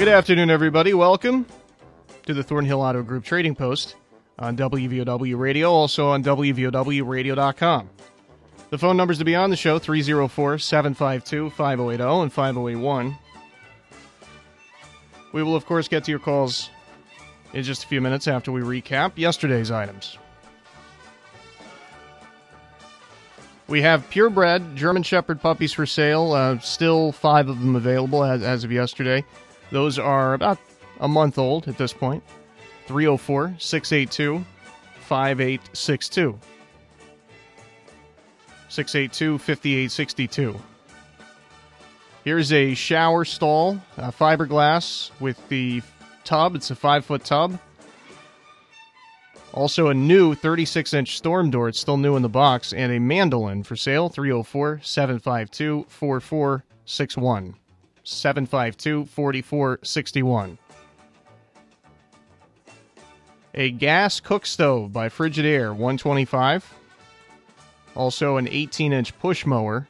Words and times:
Good 0.00 0.08
afternoon, 0.08 0.48
everybody. 0.48 0.94
Welcome 0.94 1.44
to 2.24 2.32
the 2.32 2.42
Thornhill 2.42 2.80
Auto 2.80 3.02
Group 3.02 3.22
Trading 3.22 3.54
Post 3.54 3.96
on 4.38 4.56
WVOW 4.56 5.38
Radio, 5.38 5.70
also 5.70 6.08
on 6.08 6.24
WVOWradio.com. 6.24 7.90
The 8.70 8.78
phone 8.78 8.96
numbers 8.96 9.18
to 9.18 9.26
be 9.26 9.36
on 9.36 9.50
the 9.50 9.56
show 9.56 9.78
304 9.78 10.56
752 10.56 11.50
5080 11.50 12.22
and 12.22 12.32
5081. 12.32 13.18
We 15.32 15.42
will, 15.42 15.54
of 15.54 15.66
course, 15.66 15.86
get 15.86 16.04
to 16.04 16.10
your 16.10 16.18
calls 16.18 16.70
in 17.52 17.62
just 17.62 17.84
a 17.84 17.86
few 17.86 18.00
minutes 18.00 18.26
after 18.26 18.50
we 18.52 18.62
recap 18.62 19.12
yesterday's 19.16 19.70
items. 19.70 20.16
We 23.68 23.82
have 23.82 24.08
purebred 24.08 24.76
German 24.76 25.02
Shepherd 25.02 25.42
puppies 25.42 25.74
for 25.74 25.84
sale. 25.84 26.32
Uh, 26.32 26.58
still 26.60 27.12
five 27.12 27.50
of 27.50 27.60
them 27.60 27.76
available 27.76 28.24
as, 28.24 28.42
as 28.42 28.64
of 28.64 28.72
yesterday. 28.72 29.22
Those 29.70 29.98
are 29.98 30.34
about 30.34 30.58
a 31.00 31.08
month 31.08 31.38
old 31.38 31.68
at 31.68 31.78
this 31.78 31.92
point. 31.92 32.22
304 32.86 33.54
682 33.58 34.44
5862. 35.00 36.38
682 38.68 39.38
5862. 39.38 40.60
Here's 42.24 42.52
a 42.52 42.74
shower 42.74 43.24
stall, 43.24 43.80
uh, 43.96 44.10
fiberglass 44.10 45.10
with 45.20 45.48
the 45.48 45.82
tub. 46.24 46.54
It's 46.54 46.70
a 46.70 46.76
five 46.76 47.04
foot 47.04 47.24
tub. 47.24 47.58
Also, 49.52 49.88
a 49.88 49.94
new 49.94 50.34
36 50.34 50.94
inch 50.94 51.16
storm 51.16 51.50
door. 51.50 51.68
It's 51.68 51.80
still 51.80 51.96
new 51.96 52.14
in 52.16 52.22
the 52.22 52.28
box. 52.28 52.72
And 52.72 52.92
a 52.92 53.00
mandolin 53.00 53.64
for 53.64 53.74
sale 53.74 54.08
304 54.08 54.80
752 54.82 55.86
4461. 55.88 57.54
752 58.10 59.06
4461. 59.06 60.58
A 63.54 63.70
gas 63.70 64.20
cook 64.20 64.46
stove 64.46 64.92
by 64.92 65.08
Frigidaire 65.08 65.70
125. 65.70 66.74
Also, 67.94 68.36
an 68.36 68.48
18 68.48 68.92
inch 68.92 69.18
push 69.18 69.44
mower 69.44 69.88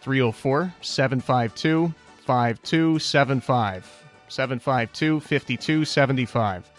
304 0.00 0.74
752 0.80 1.94
5275. 2.24 4.04
752 4.28 5.20
5275. 5.20 6.70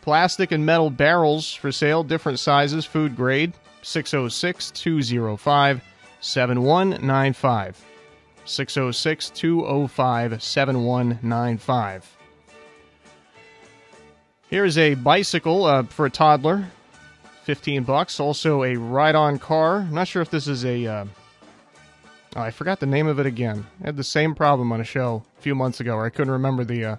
Plastic 0.00 0.52
and 0.52 0.64
metal 0.64 0.90
barrels 0.90 1.52
for 1.52 1.70
sale, 1.70 2.02
different 2.02 2.38
sizes, 2.38 2.84
food 2.84 3.14
grade 3.14 3.52
606 3.82 4.70
205 4.72 5.82
7195. 6.20 7.84
606 8.48 9.30
205 9.30 10.42
7195. 10.42 12.16
Here's 14.48 14.78
a 14.78 14.94
bicycle 14.94 15.64
uh, 15.66 15.82
for 15.82 16.06
a 16.06 16.10
toddler, 16.10 16.66
15 17.44 17.82
bucks. 17.84 18.18
Also 18.18 18.64
a 18.64 18.76
ride-on 18.76 19.38
car. 19.38 19.80
I'm 19.80 19.94
not 19.94 20.08
sure 20.08 20.22
if 20.22 20.30
this 20.30 20.48
is 20.48 20.64
a. 20.64 20.86
Uh, 20.86 21.04
oh, 22.36 22.40
I 22.40 22.50
forgot 22.50 22.80
the 22.80 22.86
name 22.86 23.06
of 23.06 23.18
it 23.18 23.26
again. 23.26 23.66
I 23.82 23.86
had 23.86 23.96
the 23.96 24.04
same 24.04 24.34
problem 24.34 24.72
on 24.72 24.80
a 24.80 24.84
show 24.84 25.22
a 25.38 25.42
few 25.42 25.54
months 25.54 25.80
ago 25.80 25.96
where 25.96 26.06
I 26.06 26.10
couldn't 26.10 26.32
remember 26.32 26.64
the 26.64 26.84
uh, 26.84 26.96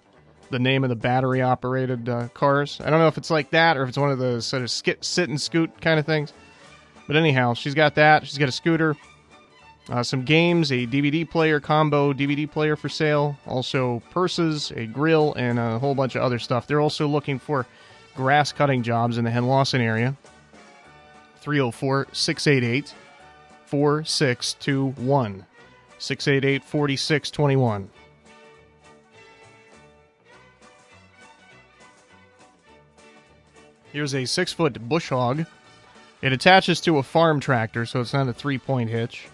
the 0.51 0.59
name 0.59 0.83
of 0.83 0.89
the 0.89 0.95
battery-operated 0.95 2.07
uh, 2.07 2.27
cars. 2.29 2.79
I 2.83 2.89
don't 2.89 2.99
know 2.99 3.07
if 3.07 3.17
it's 3.17 3.31
like 3.31 3.49
that 3.51 3.77
or 3.77 3.83
if 3.83 3.89
it's 3.89 3.97
one 3.97 4.11
of 4.11 4.19
those 4.19 4.45
sort 4.45 4.61
of 4.61 4.69
skit, 4.69 5.03
sit 5.03 5.29
and 5.29 5.41
scoot 5.41 5.81
kind 5.81 5.99
of 5.99 6.05
things. 6.05 6.33
But 7.07 7.15
anyhow, 7.15 7.55
she's 7.55 7.73
got 7.73 7.95
that. 7.95 8.27
She's 8.27 8.37
got 8.37 8.49
a 8.49 8.51
scooter. 8.51 8.95
Uh, 9.89 10.03
some 10.03 10.23
games, 10.23 10.71
a 10.71 10.85
DVD 10.85 11.27
player 11.27 11.59
combo 11.59 12.13
DVD 12.13 12.49
player 12.49 12.75
for 12.75 12.89
sale, 12.89 13.35
also 13.47 14.03
purses, 14.11 14.71
a 14.75 14.85
grill, 14.85 15.33
and 15.33 15.57
a 15.57 15.79
whole 15.79 15.95
bunch 15.95 16.15
of 16.15 16.21
other 16.21 16.37
stuff. 16.37 16.67
They're 16.67 16.79
also 16.79 17.07
looking 17.07 17.39
for 17.39 17.65
grass 18.15 18.51
cutting 18.51 18.83
jobs 18.83 19.17
in 19.17 19.25
the 19.25 19.31
Henlawson 19.31 19.79
area. 19.79 20.15
304 21.41 22.07
688 22.11 22.93
4621. 23.65 25.45
688 25.97 26.63
4621. 26.63 27.89
Here's 33.91 34.13
a 34.13 34.25
six 34.25 34.53
foot 34.53 34.87
bush 34.87 35.09
hog. 35.09 35.45
It 36.21 36.31
attaches 36.31 36.79
to 36.81 36.99
a 36.99 37.03
farm 37.03 37.39
tractor, 37.39 37.87
so 37.87 38.01
it's 38.01 38.13
not 38.13 38.27
a 38.27 38.33
three 38.33 38.59
point 38.59 38.91
hitch. 38.91 39.27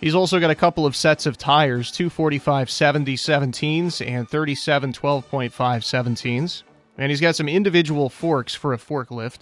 He's 0.00 0.14
also 0.14 0.38
got 0.38 0.50
a 0.50 0.54
couple 0.54 0.86
of 0.86 0.94
sets 0.94 1.26
of 1.26 1.36
tires, 1.36 1.90
245 1.90 2.70
70 2.70 3.16
17s 3.16 4.06
and 4.06 4.28
37 4.28 4.92
12.5 4.92 5.50
17s. 5.50 6.62
And 6.96 7.10
he's 7.10 7.20
got 7.20 7.36
some 7.36 7.48
individual 7.48 8.08
forks 8.08 8.54
for 8.54 8.72
a 8.72 8.78
forklift, 8.78 9.40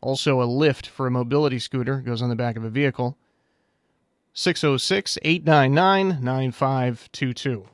also 0.00 0.42
a 0.42 0.44
lift 0.44 0.86
for 0.86 1.06
a 1.06 1.10
mobility 1.10 1.58
scooter, 1.58 2.00
goes 2.00 2.20
on 2.20 2.28
the 2.28 2.36
back 2.36 2.56
of 2.56 2.64
a 2.64 2.70
vehicle. 2.70 3.16
606 4.34 5.18
899 5.22 6.22
9522. 6.22 7.66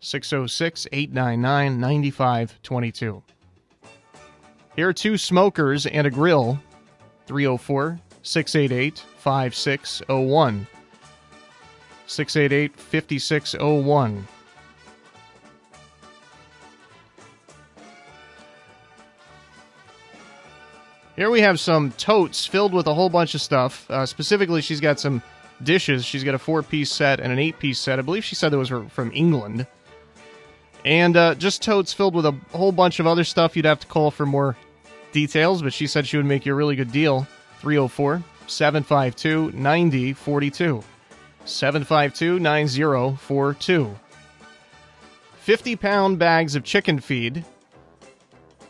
606 0.00 0.86
899 0.92 1.80
9522. 1.80 3.22
Here 4.76 4.88
are 4.88 4.92
two 4.92 5.16
smokers 5.16 5.86
and 5.86 6.06
a 6.06 6.10
grill. 6.10 6.60
304 7.26 7.98
688 8.22 8.98
5601. 9.18 10.66
688 12.06 12.76
5601. 12.76 14.26
Here 21.16 21.30
we 21.30 21.40
have 21.40 21.58
some 21.58 21.92
totes 21.92 22.44
filled 22.44 22.74
with 22.74 22.86
a 22.86 22.94
whole 22.94 23.08
bunch 23.08 23.34
of 23.34 23.40
stuff. 23.40 23.90
Uh, 23.90 24.04
specifically, 24.04 24.60
she's 24.60 24.80
got 24.80 25.00
some 25.00 25.22
dishes. 25.62 26.04
She's 26.04 26.22
got 26.22 26.34
a 26.34 26.38
four 26.38 26.62
piece 26.62 26.92
set 26.92 27.20
and 27.20 27.32
an 27.32 27.38
eight 27.38 27.58
piece 27.58 27.78
set. 27.78 27.98
I 27.98 28.02
believe 28.02 28.22
she 28.22 28.34
said 28.34 28.52
that 28.52 28.58
was 28.58 28.68
from 28.68 29.10
England. 29.14 29.66
And 30.84 31.16
uh, 31.16 31.34
just 31.34 31.62
totes 31.62 31.94
filled 31.94 32.14
with 32.14 32.26
a 32.26 32.32
whole 32.52 32.70
bunch 32.70 33.00
of 33.00 33.06
other 33.06 33.24
stuff. 33.24 33.56
You'd 33.56 33.64
have 33.64 33.80
to 33.80 33.86
call 33.86 34.10
for 34.10 34.26
more 34.26 34.56
details, 35.12 35.62
but 35.62 35.72
she 35.72 35.86
said 35.86 36.06
she 36.06 36.18
would 36.18 36.26
make 36.26 36.44
you 36.44 36.52
a 36.52 36.56
really 36.56 36.76
good 36.76 36.92
deal. 36.92 37.26
304 37.60 38.22
752 38.46 39.52
9042. 39.52 40.84
752 41.46 42.38
9042. 42.38 43.96
50 45.38 45.76
pound 45.76 46.18
bags 46.18 46.56
of 46.56 46.64
chicken 46.64 46.98
feed. 46.98 47.44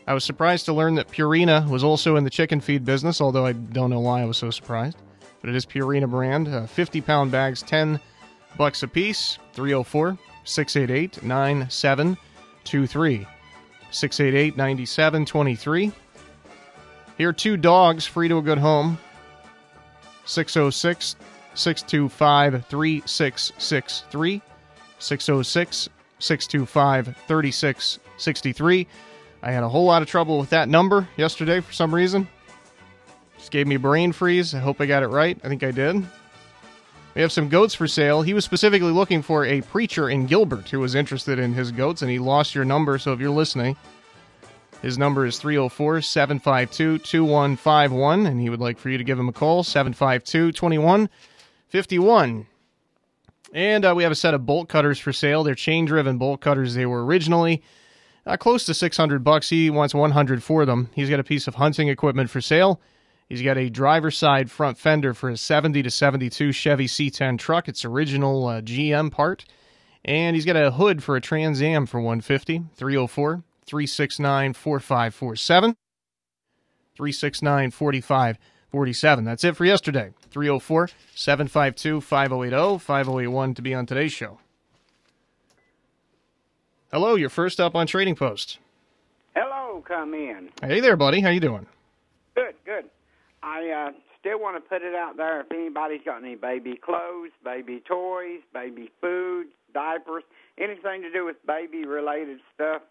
I 0.06 0.14
was 0.14 0.24
surprised 0.24 0.66
to 0.66 0.72
learn 0.72 0.94
that 0.96 1.08
Purina 1.08 1.68
was 1.68 1.82
also 1.82 2.16
in 2.16 2.24
the 2.24 2.30
chicken 2.30 2.60
feed 2.60 2.84
business, 2.84 3.20
although 3.20 3.46
I 3.46 3.52
don't 3.52 3.90
know 3.90 4.00
why 4.00 4.22
I 4.22 4.24
was 4.24 4.36
so 4.36 4.50
surprised. 4.50 4.96
But 5.40 5.50
it 5.50 5.56
is 5.56 5.66
Purina 5.66 6.08
brand. 6.08 6.48
Uh, 6.48 6.66
50 6.66 7.00
pound 7.00 7.32
bags, 7.32 7.62
10 7.62 7.98
bucks 8.56 8.82
a 8.82 8.88
piece. 8.88 9.38
304 9.54 10.18
688 10.44 11.22
9723. 11.22 13.26
688 13.90 14.56
9723. 14.56 15.92
Here 17.18 17.30
are 17.30 17.32
two 17.32 17.56
dogs 17.56 18.04
free 18.04 18.28
to 18.28 18.38
a 18.38 18.42
good 18.42 18.58
home. 18.58 18.98
606 20.26 21.16
625 21.56 22.66
3663. 22.66 24.42
606 24.98 25.88
625 26.18 27.16
3663. 27.26 28.86
I 29.42 29.50
had 29.50 29.62
a 29.62 29.68
whole 29.68 29.84
lot 29.84 30.02
of 30.02 30.08
trouble 30.08 30.38
with 30.38 30.50
that 30.50 30.68
number 30.68 31.08
yesterday 31.16 31.60
for 31.60 31.72
some 31.72 31.94
reason. 31.94 32.28
Just 33.38 33.50
gave 33.50 33.66
me 33.66 33.76
brain 33.76 34.12
freeze. 34.12 34.54
I 34.54 34.58
hope 34.58 34.80
I 34.80 34.86
got 34.86 35.02
it 35.02 35.08
right. 35.08 35.38
I 35.44 35.48
think 35.48 35.62
I 35.62 35.70
did. 35.70 36.04
We 37.14 37.22
have 37.22 37.32
some 37.32 37.48
goats 37.48 37.74
for 37.74 37.86
sale. 37.86 38.22
He 38.22 38.34
was 38.34 38.44
specifically 38.44 38.92
looking 38.92 39.22
for 39.22 39.44
a 39.44 39.62
preacher 39.62 40.10
in 40.10 40.26
Gilbert 40.26 40.68
who 40.68 40.80
was 40.80 40.94
interested 40.94 41.38
in 41.38 41.54
his 41.54 41.72
goats, 41.72 42.02
and 42.02 42.10
he 42.10 42.18
lost 42.18 42.54
your 42.54 42.64
number. 42.64 42.98
So 42.98 43.12
if 43.12 43.20
you're 43.20 43.30
listening, 43.30 43.76
his 44.82 44.98
number 44.98 45.24
is 45.24 45.38
304 45.38 46.02
752 46.02 46.98
2151, 46.98 48.26
and 48.26 48.40
he 48.40 48.50
would 48.50 48.60
like 48.60 48.78
for 48.78 48.90
you 48.90 48.98
to 48.98 49.04
give 49.04 49.18
him 49.18 49.28
a 49.28 49.32
call 49.32 49.62
752 49.62 50.52
2151. 50.52 51.08
And 53.52 53.84
uh, 53.84 53.94
we 53.96 54.02
have 54.02 54.12
a 54.12 54.16
set 54.16 54.34
of 54.34 54.44
bolt 54.44 54.68
cutters 54.68 54.98
for 54.98 55.12
sale. 55.12 55.44
They're 55.44 55.54
chain 55.54 55.84
driven 55.84 56.18
bolt 56.18 56.40
cutters. 56.40 56.74
They 56.74 56.86
were 56.86 57.04
originally 57.04 57.62
uh, 58.26 58.36
close 58.36 58.64
to 58.66 58.74
600 58.74 59.22
bucks. 59.22 59.48
He 59.48 59.70
wants 59.70 59.94
100 59.94 60.42
for 60.42 60.64
them. 60.64 60.90
He's 60.94 61.08
got 61.08 61.20
a 61.20 61.24
piece 61.24 61.46
of 61.46 61.54
hunting 61.54 61.88
equipment 61.88 62.28
for 62.28 62.40
sale. 62.40 62.80
He's 63.28 63.42
got 63.42 63.58
a 63.58 63.68
driver's 63.68 64.16
side 64.16 64.50
front 64.50 64.78
fender 64.78 65.12
for 65.14 65.30
a 65.30 65.36
70 65.36 65.82
to 65.82 65.90
72 65.90 66.52
Chevy 66.52 66.86
C10 66.86 67.38
truck. 67.38 67.68
It's 67.68 67.84
original 67.84 68.46
uh, 68.46 68.60
GM 68.60 69.10
part. 69.10 69.44
And 70.04 70.36
he's 70.36 70.44
got 70.44 70.56
a 70.56 70.70
hood 70.70 71.02
for 71.02 71.16
a 71.16 71.20
Trans 71.20 71.60
Am 71.60 71.86
for 71.86 72.00
150, 72.00 72.64
304 72.74 73.42
369 73.66 74.52
4547. 74.52 75.76
369 76.96 77.70
4547. 78.76 79.24
That's 79.24 79.42
it 79.44 79.56
for 79.56 79.64
yesterday. 79.64 80.12
304 80.30 80.90
752 81.14 82.02
5080 82.02 82.78
5081 82.78 83.54
to 83.54 83.62
be 83.62 83.74
on 83.74 83.86
today's 83.86 84.12
show. 84.12 84.38
Hello, 86.92 87.14
you're 87.14 87.30
first 87.30 87.58
up 87.58 87.74
on 87.74 87.86
Trading 87.86 88.14
Post. 88.14 88.58
Hello, 89.34 89.82
come 89.86 90.12
in. 90.12 90.50
Hey 90.62 90.80
there, 90.80 90.96
buddy. 90.96 91.22
How 91.22 91.30
you 91.30 91.40
doing? 91.40 91.66
Good, 92.34 92.54
good. 92.66 92.84
I 93.42 93.70
uh, 93.70 93.92
still 94.20 94.38
want 94.38 94.62
to 94.62 94.68
put 94.68 94.82
it 94.82 94.94
out 94.94 95.16
there 95.16 95.40
if 95.40 95.50
anybody's 95.50 96.02
got 96.04 96.22
any 96.22 96.34
baby 96.34 96.76
clothes, 96.76 97.30
baby 97.42 97.82
toys, 97.88 98.40
baby 98.52 98.90
food, 99.00 99.46
diapers, 99.72 100.24
anything 100.58 101.00
to 101.00 101.10
do 101.10 101.24
with 101.24 101.36
baby 101.46 101.86
related 101.86 102.40
stuff 102.54 102.82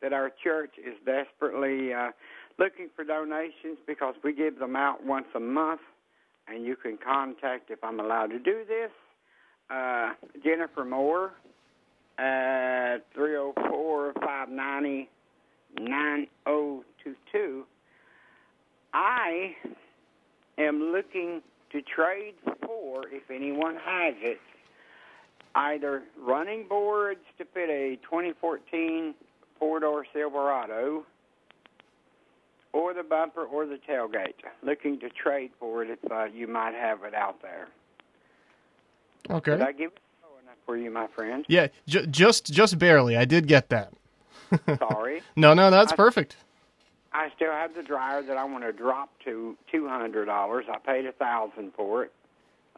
that 0.00 0.14
our 0.14 0.30
church 0.42 0.76
is 0.78 0.94
desperately 1.04 1.92
uh, 1.92 2.12
looking 2.58 2.88
for 2.94 3.04
donations 3.04 3.78
because 3.86 4.14
we 4.22 4.32
give 4.32 4.58
them 4.58 4.76
out 4.76 5.04
once 5.04 5.26
a 5.34 5.40
month. 5.40 5.80
And 6.46 6.64
you 6.64 6.76
can 6.76 6.98
contact, 6.98 7.70
if 7.70 7.82
I'm 7.82 8.00
allowed 8.00 8.26
to 8.26 8.38
do 8.38 8.64
this, 8.68 8.90
uh, 9.70 10.12
Jennifer 10.44 10.84
Moore 10.84 11.32
at 12.18 12.98
304 13.14 14.12
590 14.14 15.08
9022. 15.80 17.64
I 18.92 19.56
am 20.58 20.92
looking 20.92 21.42
to 21.72 21.82
trade 21.82 22.34
for, 22.64 23.08
if 23.08 23.30
anyone 23.30 23.76
has 23.76 24.14
it, 24.18 24.38
either 25.54 26.02
running 26.20 26.66
boards 26.68 27.20
to 27.38 27.44
fit 27.44 27.70
a 27.70 27.96
2014 28.04 29.14
four 29.58 29.80
door 29.80 30.04
Silverado 30.12 31.04
or 32.74 32.92
the 32.92 33.04
bumper 33.04 33.44
or 33.44 33.64
the 33.64 33.76
tailgate. 33.88 34.34
Looking 34.62 34.98
to 35.00 35.08
trade 35.08 35.52
for 35.58 35.82
it 35.84 35.90
if 35.90 36.10
uh, 36.12 36.24
you 36.24 36.46
might 36.48 36.74
have 36.74 37.04
it 37.04 37.14
out 37.14 37.40
there. 37.40 37.68
Okay. 39.30 39.52
Did 39.52 39.62
I 39.62 39.72
give 39.72 39.92
it 39.92 39.98
enough 40.42 40.56
for 40.66 40.76
you, 40.76 40.90
my 40.90 41.06
friend? 41.06 41.44
Yeah, 41.48 41.68
ju- 41.86 42.06
just 42.06 42.52
just 42.52 42.78
barely. 42.78 43.16
I 43.16 43.24
did 43.24 43.46
get 43.46 43.70
that. 43.70 43.92
Sorry. 44.78 45.22
No, 45.36 45.54
no, 45.54 45.70
that's 45.70 45.92
I- 45.92 45.96
perfect. 45.96 46.36
I 47.16 47.30
still 47.36 47.52
have 47.52 47.76
the 47.76 47.82
dryer 47.84 48.22
that 48.22 48.36
I 48.36 48.42
want 48.42 48.64
to 48.64 48.72
drop 48.72 49.08
to 49.24 49.56
two 49.70 49.88
hundred 49.88 50.24
dollars. 50.26 50.64
I 50.68 50.78
paid 50.78 51.06
a 51.06 51.12
thousand 51.12 51.72
for 51.74 52.02
it 52.02 52.12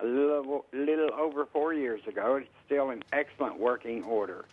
a 0.02 0.04
little 0.06 0.66
little 0.75 1.10
over 1.14 1.46
four 1.46 1.72
years 1.72 2.02
ago. 2.06 2.37
It's 2.37 2.49
still 2.66 2.90
in 2.90 3.02
excellent 3.14 3.58
working 3.58 4.04
order. 4.04 4.44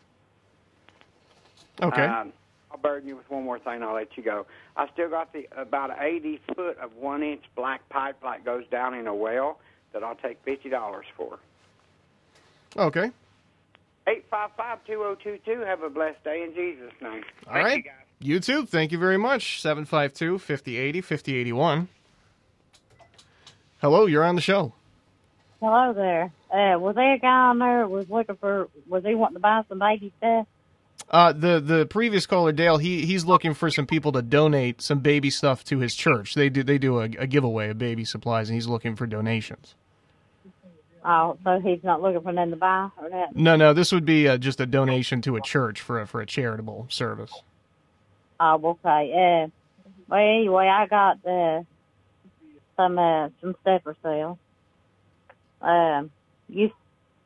Okay. 1.81 2.03
Um, 2.05 2.31
I'll 2.73 2.79
burden 2.79 3.07
you 3.07 3.15
with 3.15 3.29
one 3.29 3.43
more 3.43 3.59
thing. 3.59 3.83
I'll 3.83 3.93
let 3.93 4.17
you 4.17 4.23
go. 4.23 4.47
I 4.75 4.87
still 4.93 5.09
got 5.09 5.31
the 5.31 5.47
about 5.55 5.91
eighty 6.01 6.41
foot 6.55 6.77
of 6.79 6.95
one 6.95 7.21
inch 7.21 7.43
black 7.55 7.87
pipe 7.89 8.17
that 8.23 8.43
goes 8.43 8.63
down 8.71 8.95
in 8.95 9.05
a 9.05 9.13
well 9.13 9.59
that 9.93 10.03
I'll 10.03 10.15
take 10.15 10.39
fifty 10.43 10.69
dollars 10.69 11.05
for. 11.15 11.37
okay. 12.75 13.11
Eight 14.07 14.25
five 14.29 14.49
five 14.57 14.79
two 14.85 14.93
zero 14.93 15.15
two 15.15 15.37
two. 15.45 15.59
Have 15.61 15.83
a 15.83 15.89
blessed 15.89 16.23
day 16.23 16.43
in 16.43 16.53
Jesus' 16.55 16.91
name. 17.01 17.23
All 17.47 17.53
Thank 17.53 17.65
right. 17.65 17.77
you, 17.77 17.83
guys. 17.83 17.93
You 18.19 18.39
too. 18.39 18.65
Thank 18.65 18.91
you 18.91 18.97
very 18.97 19.17
much. 19.17 19.61
752 19.61 20.39
5080 20.39 21.01
5081. 21.01 21.87
Hello, 23.81 24.05
you're 24.05 24.23
on 24.23 24.35
the 24.35 24.41
show. 24.41 24.73
Hello 25.59 25.93
there. 25.93 26.31
Uh, 26.51 26.79
was 26.79 26.95
there 26.95 27.13
a 27.15 27.19
guy 27.19 27.27
on 27.27 27.59
there 27.59 27.87
was 27.87 28.09
looking 28.09 28.37
for? 28.37 28.67
Was 28.87 29.03
he 29.05 29.13
wanting 29.15 29.35
to 29.35 29.39
buy 29.41 29.61
some 29.67 29.79
baby 29.79 30.11
stuff? 30.17 30.47
Uh, 31.09 31.31
the 31.31 31.59
the 31.59 31.85
previous 31.85 32.25
caller 32.25 32.51
Dale, 32.51 32.77
he 32.77 33.05
he's 33.05 33.25
looking 33.25 33.53
for 33.53 33.69
some 33.69 33.85
people 33.85 34.11
to 34.13 34.21
donate 34.21 34.81
some 34.81 34.99
baby 34.99 35.29
stuff 35.29 35.63
to 35.65 35.79
his 35.79 35.93
church. 35.93 36.33
They 36.33 36.49
do 36.49 36.63
they 36.63 36.77
do 36.77 36.99
a, 36.99 37.03
a 37.03 37.27
giveaway 37.27 37.69
of 37.69 37.77
baby 37.77 38.03
supplies, 38.05 38.49
and 38.49 38.55
he's 38.55 38.67
looking 38.67 38.95
for 38.95 39.05
donations. 39.05 39.75
Oh, 41.05 41.37
so 41.43 41.59
he's 41.59 41.83
not 41.83 42.01
looking 42.01 42.21
for 42.21 42.31
nothing 42.31 42.51
to 42.51 42.55
buy 42.57 42.89
or 42.97 43.09
that. 43.09 43.35
No, 43.35 43.55
no, 43.55 43.73
this 43.73 43.91
would 43.91 44.05
be 44.05 44.27
uh, 44.27 44.37
just 44.37 44.61
a 44.61 44.65
donation 44.65 45.21
to 45.23 45.35
a 45.35 45.41
church 45.41 45.81
for 45.81 45.99
a, 45.99 46.07
for 46.07 46.21
a 46.21 46.25
charitable 46.25 46.87
service. 46.89 47.43
Oh, 48.39 48.77
okay. 48.85 49.11
Uh, 49.43 49.49
well, 50.07 50.19
anyway, 50.19 50.67
I 50.67 50.87
got 50.87 51.25
uh, 51.25 51.63
some 52.77 52.97
uh, 52.97 53.29
some 53.41 53.55
stuff 53.61 53.83
for 53.83 53.95
sale. 54.01 54.39
Um, 55.61 56.11
you 56.47 56.71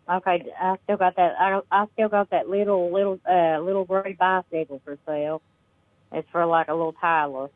okay? 0.10 0.46
I 0.60 0.76
still 0.84 0.98
got 0.98 1.16
that. 1.16 1.34
I 1.40 1.60
I 1.72 1.86
still 1.94 2.10
got 2.10 2.30
that 2.32 2.50
little 2.50 2.92
little 2.92 3.20
uh 3.30 3.60
little 3.60 3.86
gray 3.86 4.14
bicycle 4.14 4.82
for 4.84 4.98
sale. 5.06 5.42
It's 6.12 6.28
for 6.32 6.46
like 6.46 6.68
a 6.70 6.74
little 6.74 6.94
Tyler. 6.94 7.50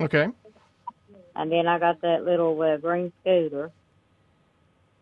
Okay. 0.00 0.28
And 1.36 1.50
then 1.52 1.66
I 1.66 1.78
got 1.78 2.00
that 2.02 2.24
little 2.24 2.60
uh, 2.60 2.76
green 2.78 3.12
scooter. 3.20 3.70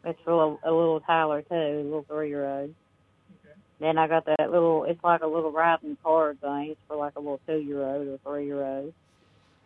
It's 0.04 0.18
for 0.24 0.30
a, 0.30 0.36
little- 0.36 0.60
a 0.64 0.70
little 0.70 1.00
Tyler 1.00 1.42
too, 1.42 1.54
a 1.54 1.82
little 1.82 2.04
three 2.08 2.28
year 2.28 2.46
old. 2.46 2.74
Then 3.80 3.98
I 3.98 4.06
got 4.08 4.24
that 4.26 4.50
little. 4.50 4.84
It's 4.84 5.02
like 5.04 5.22
a 5.22 5.26
little 5.26 5.52
riding 5.52 5.96
card 6.02 6.40
thing. 6.40 6.68
It's 6.70 6.80
for 6.88 6.96
like 6.96 7.14
a 7.16 7.20
little 7.20 7.40
two 7.46 7.58
year 7.58 7.82
old 7.82 8.06
or 8.08 8.18
three 8.24 8.46
year 8.46 8.64
old. 8.64 8.94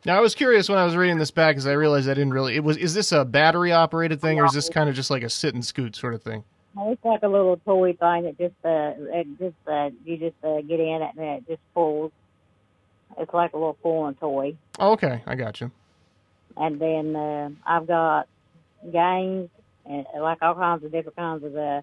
Now 0.06 0.17
I 0.17 0.20
was 0.20 0.35
curious 0.35 0.69
when 0.69 0.79
I 0.79 0.84
was 0.84 0.96
reading 0.96 1.19
this 1.19 1.31
back 1.31 1.55
because 1.55 1.67
I 1.67 1.72
realized 1.72 2.08
I 2.08 2.15
didn't 2.15 2.32
really. 2.32 2.56
It 2.56 2.65
was 2.65 2.77
is 2.77 2.94
this 2.94 3.13
a 3.13 3.25
battery 3.25 3.72
operated 3.72 4.20
thing 4.20 4.41
or 4.41 4.46
is 4.46 4.53
this 4.53 4.69
kind 4.69 4.89
of 4.89 4.94
just 4.94 5.10
like 5.10 5.22
a 5.22 5.29
sit 5.29 5.55
and 5.55 5.65
scoot 5.65 5.94
sort 5.94 6.15
of 6.15 6.22
thing? 6.22 6.44
It's 6.79 7.05
like 7.05 7.22
a 7.22 7.29
little 7.29 7.56
toy 7.58 7.93
thing 7.93 8.25
that 8.25 8.39
just 8.39 8.55
uh, 8.65 8.94
it 9.13 9.27
just 9.39 9.56
uh, 9.67 9.91
you 10.05 10.17
just 10.17 10.36
uh, 10.43 10.63
get 10.63 10.81
in 10.81 11.03
it 11.03 11.10
and 11.17 11.27
it 11.27 11.46
just 11.46 11.60
pulls. 11.75 12.13
It's 13.19 13.34
like 13.34 13.53
a 13.53 13.56
little 13.56 13.75
pulling 13.75 14.15
toy. 14.15 14.56
Oh, 14.79 14.93
okay, 14.93 15.22
I 15.27 15.34
got 15.34 15.60
you. 15.60 15.70
And 16.56 16.81
then 16.81 17.17
uh, 17.17 17.51
I've 17.67 17.86
got 17.86 18.29
games 18.91 19.51
and 19.84 20.06
uh, 20.17 20.22
like 20.22 20.39
all 20.41 20.55
kinds 20.55 20.84
of 20.84 20.93
different 20.93 21.17
kinds 21.17 21.44
of 21.44 21.56
uh, 21.56 21.82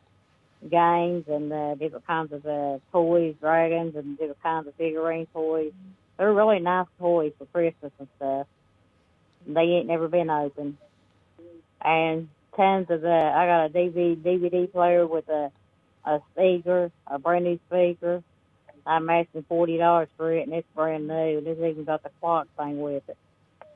games 0.69 1.25
and 1.27 1.51
uh, 1.51 1.75
different 1.75 2.07
kinds 2.07 2.31
of 2.33 2.45
uh, 2.45 2.79
toys, 2.91 3.35
dragons, 3.39 3.95
and 3.95 4.17
different 4.17 4.41
kinds 4.41 4.67
of 4.67 4.75
figurine 4.75 5.27
toys. 5.33 5.73
They're 6.17 6.33
really 6.33 6.59
nice 6.59 6.87
toys 6.99 7.33
for 7.37 7.45
Christmas 7.45 7.91
and 7.99 8.07
stuff. 8.17 8.47
They 9.47 9.61
ain't 9.61 9.87
never 9.87 10.07
been 10.07 10.29
opened. 10.29 10.77
And 11.81 12.29
tons 12.55 12.87
of 12.89 13.03
uh, 13.03 13.07
I 13.07 13.45
got 13.45 13.65
a 13.65 13.69
DVD 13.69 14.15
DVD 14.17 14.71
player 14.71 15.05
with 15.05 15.29
a 15.29 15.51
a 16.05 16.19
speaker, 16.33 16.91
a 17.05 17.19
brand 17.19 17.45
new 17.45 17.59
speaker. 17.67 18.23
I'm 18.85 19.09
asking 19.09 19.45
forty 19.47 19.77
dollars 19.77 20.09
for 20.17 20.33
it, 20.33 20.43
and 20.47 20.53
it's 20.53 20.67
brand 20.75 21.07
new. 21.07 21.37
And 21.37 21.47
it's 21.47 21.59
even 21.59 21.85
got 21.85 22.03
the 22.03 22.09
clock 22.19 22.47
thing 22.57 22.81
with 22.81 23.03
it. 23.07 23.17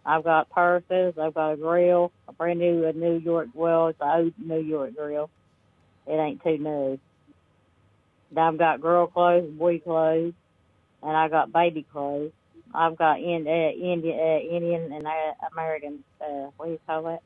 I've 0.06 0.24
got 0.24 0.50
purses. 0.50 1.14
I've 1.22 1.34
got 1.34 1.52
a 1.52 1.58
grill, 1.58 2.12
a 2.28 2.34
brand 2.34 2.60
new 2.60 2.86
a 2.86 2.94
New 2.94 3.18
York. 3.20 3.50
Well, 3.54 3.88
it's 3.90 4.02
a 4.02 4.18
old 4.18 4.34
New 4.40 4.60
York 4.60 4.96
grill. 4.96 5.30
It 6.08 6.14
ain't 6.14 6.44
too 6.44 6.58
new. 6.58 7.00
I've 8.36 8.58
got 8.58 8.82
girl 8.82 9.08
clothes, 9.08 9.52
boy 9.52 9.80
clothes, 9.80 10.34
and 11.04 11.18
I 11.18 11.30
got 11.30 11.52
baby 11.54 11.86
clothes. 11.92 12.32
I've 12.74 12.98
got 12.98 13.20
in, 13.20 13.48
uh, 13.48 13.72
Indian, 13.72 14.20
uh, 14.20 14.40
Indian 14.56 14.94
and 14.94 15.06
uh, 15.08 15.12
American. 15.54 16.04
Uh, 16.22 16.50
what 16.58 16.68
do 16.68 16.72
you 16.74 16.80
call 16.88 17.04
that? 17.04 17.20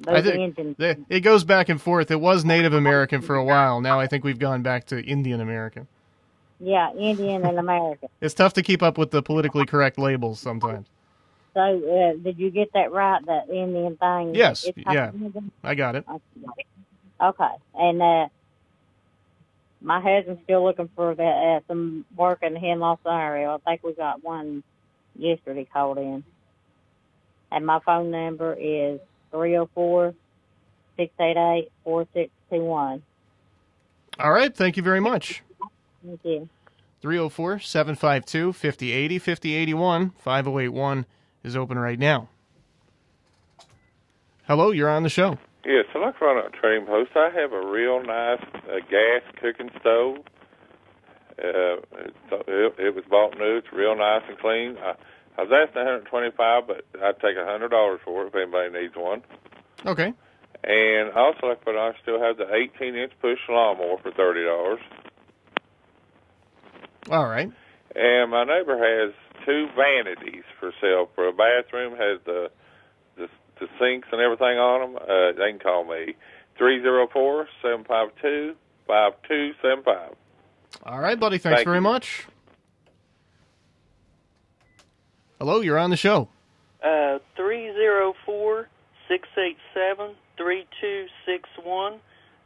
Those 0.00 0.16
I 0.16 0.22
think 0.22 0.58
Indian. 0.58 0.76
the- 0.78 1.04
it 1.08 1.20
goes 1.20 1.44
back 1.44 1.68
and 1.68 1.80
forth. 1.80 2.10
It 2.10 2.20
was 2.20 2.44
Native 2.44 2.72
American 2.74 3.20
for 3.22 3.36
a 3.36 3.44
while. 3.44 3.80
Now 3.80 4.00
I 4.00 4.06
think 4.06 4.24
we've 4.24 4.38
gone 4.38 4.62
back 4.62 4.86
to 4.86 5.00
Indian 5.04 5.40
American. 5.40 5.88
Yeah, 6.60 6.92
Indian 6.92 7.44
and 7.44 7.58
American. 7.58 8.08
It's 8.20 8.34
tough 8.34 8.52
to 8.54 8.62
keep 8.62 8.82
up 8.82 8.98
with 8.98 9.10
the 9.10 9.22
politically 9.22 9.66
correct 9.66 9.98
labels 9.98 10.40
sometimes. 10.40 10.88
So, 11.54 11.60
uh, 11.60 12.22
did 12.22 12.38
you 12.38 12.50
get 12.50 12.72
that 12.74 12.92
right? 12.92 13.24
That 13.26 13.48
Indian 13.48 13.96
thing? 13.96 14.34
Yes, 14.34 14.68
yeah. 14.76 15.12
I 15.64 15.74
got 15.74 15.96
it. 15.96 16.04
Okay, 17.22 17.48
and 17.74 18.02
uh, 18.02 18.28
my 19.80 20.00
husband's 20.00 20.42
still 20.44 20.64
looking 20.64 20.88
for 20.96 21.14
that 21.14 21.22
uh, 21.22 21.60
some 21.68 22.04
work 22.16 22.42
in 22.42 22.54
the 22.54 22.60
Hemlock 22.60 23.00
area. 23.06 23.50
I 23.50 23.58
think 23.58 23.82
we 23.84 23.94
got 23.94 24.24
one 24.24 24.62
yesterday 25.16 25.66
called 25.72 25.98
in. 25.98 26.24
And 27.50 27.64
my 27.64 27.78
phone 27.84 28.10
number 28.10 28.54
is 28.54 29.00
three 29.30 29.50
zero 29.50 29.70
four 29.74 30.14
six 30.96 31.12
eight 31.20 31.36
eight 31.36 31.70
four 31.84 32.06
six 32.12 32.30
two 32.50 32.62
one. 32.62 33.02
All 34.18 34.32
right. 34.32 34.54
Thank 34.54 34.76
you 34.76 34.82
very 34.82 35.00
much. 35.00 35.42
Thank 36.04 36.20
you. 36.24 36.48
304 37.00 37.60
752 37.60 38.52
5080 38.52 39.18
5081 39.18 40.10
5081 40.18 41.06
is 41.44 41.56
open 41.56 41.78
right 41.78 41.98
now. 41.98 42.28
Hello, 44.48 44.72
you're 44.72 44.90
on 44.90 45.04
the 45.04 45.08
show. 45.08 45.38
Yes, 45.64 45.84
I'd 45.94 46.00
like 46.00 46.20
run 46.20 46.38
a 46.38 46.50
trading 46.50 46.86
post. 46.86 47.10
I 47.16 47.30
have 47.30 47.52
a 47.52 47.66
real 47.66 48.02
nice 48.02 48.42
uh, 48.70 48.78
gas 48.88 49.22
cooking 49.40 49.70
stove. 49.80 50.18
Uh, 51.38 51.76
it, 51.98 52.14
it, 52.48 52.74
it 52.78 52.94
was 52.94 53.04
bought 53.08 53.38
new. 53.38 53.56
It's 53.56 53.72
real 53.72 53.96
nice 53.96 54.22
and 54.28 54.38
clean. 54.38 54.76
I, 54.78 54.94
I 55.36 55.42
was 55.42 55.52
asking 55.52 55.84
125, 55.84 56.66
but 56.66 56.84
I'd 57.02 57.20
take 57.20 57.36
a 57.36 57.44
hundred 57.44 57.68
dollars 57.68 58.00
for 58.04 58.24
it 58.24 58.28
if 58.28 58.34
anybody 58.34 58.82
needs 58.82 58.94
one. 58.96 59.22
Okay. 59.86 60.12
And 60.64 61.12
also, 61.12 61.46
like, 61.46 61.64
but 61.64 61.76
I 61.76 61.92
still 62.02 62.20
have 62.20 62.36
the 62.36 62.52
18 62.52 62.96
inch 62.96 63.12
push 63.20 63.38
lawnmower 63.48 63.98
for 64.02 64.10
thirty 64.10 64.44
dollars. 64.44 64.80
All 67.10 67.26
right. 67.26 67.50
And 67.94 68.30
my 68.30 68.44
neighbor 68.44 68.76
has 68.76 69.14
two 69.46 69.68
vanities 69.76 70.44
for 70.58 70.72
sale. 70.80 71.08
For 71.14 71.28
a 71.28 71.32
bathroom, 71.32 71.92
has 71.92 72.20
the 72.26 72.50
the, 73.58 73.66
the 73.66 73.72
sinks 73.78 74.08
and 74.12 74.20
everything 74.20 74.58
on 74.58 74.92
them. 74.92 75.02
Uh, 75.02 75.32
they 75.32 75.50
can 75.50 75.58
call 75.58 75.84
me 75.84 76.14
three 76.56 76.80
zero 76.80 77.08
four 77.12 77.48
seven 77.62 77.84
five 77.84 78.08
two 78.20 78.54
five 78.86 79.12
two 79.28 79.52
seven 79.62 79.84
five. 79.84 80.14
All 80.84 81.00
right, 81.00 81.18
buddy. 81.18 81.38
Thanks 81.38 81.58
Thank 81.58 81.66
very 81.66 81.78
you. 81.78 81.82
much. 81.82 82.26
Hello, 85.38 85.60
you're 85.60 85.78
on 85.78 85.90
the 85.90 85.96
show. 85.96 86.28
Uh, 86.82 87.18
three 87.36 87.72
zero 87.74 88.14
four 88.26 88.68
six 89.08 89.28
eight 89.38 89.58
seven 89.74 90.14
three 90.36 90.66
two 90.80 91.06
six 91.26 91.48
one. 91.62 92.00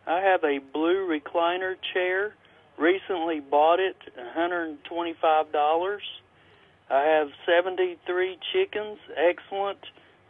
I 0.06 0.20
have 0.20 0.44
a 0.44 0.58
blue 0.58 1.08
recliner 1.08 1.76
chair. 1.92 2.34
Recently 2.78 3.40
bought 3.40 3.80
it, 3.80 3.96
one 4.16 4.26
hundred 4.34 4.68
and 4.68 4.84
twenty-five 4.84 5.52
dollars. 5.52 6.02
I 6.90 7.02
have 7.02 7.28
seventy-three 7.46 8.38
chickens, 8.52 8.98
excellent 9.16 9.78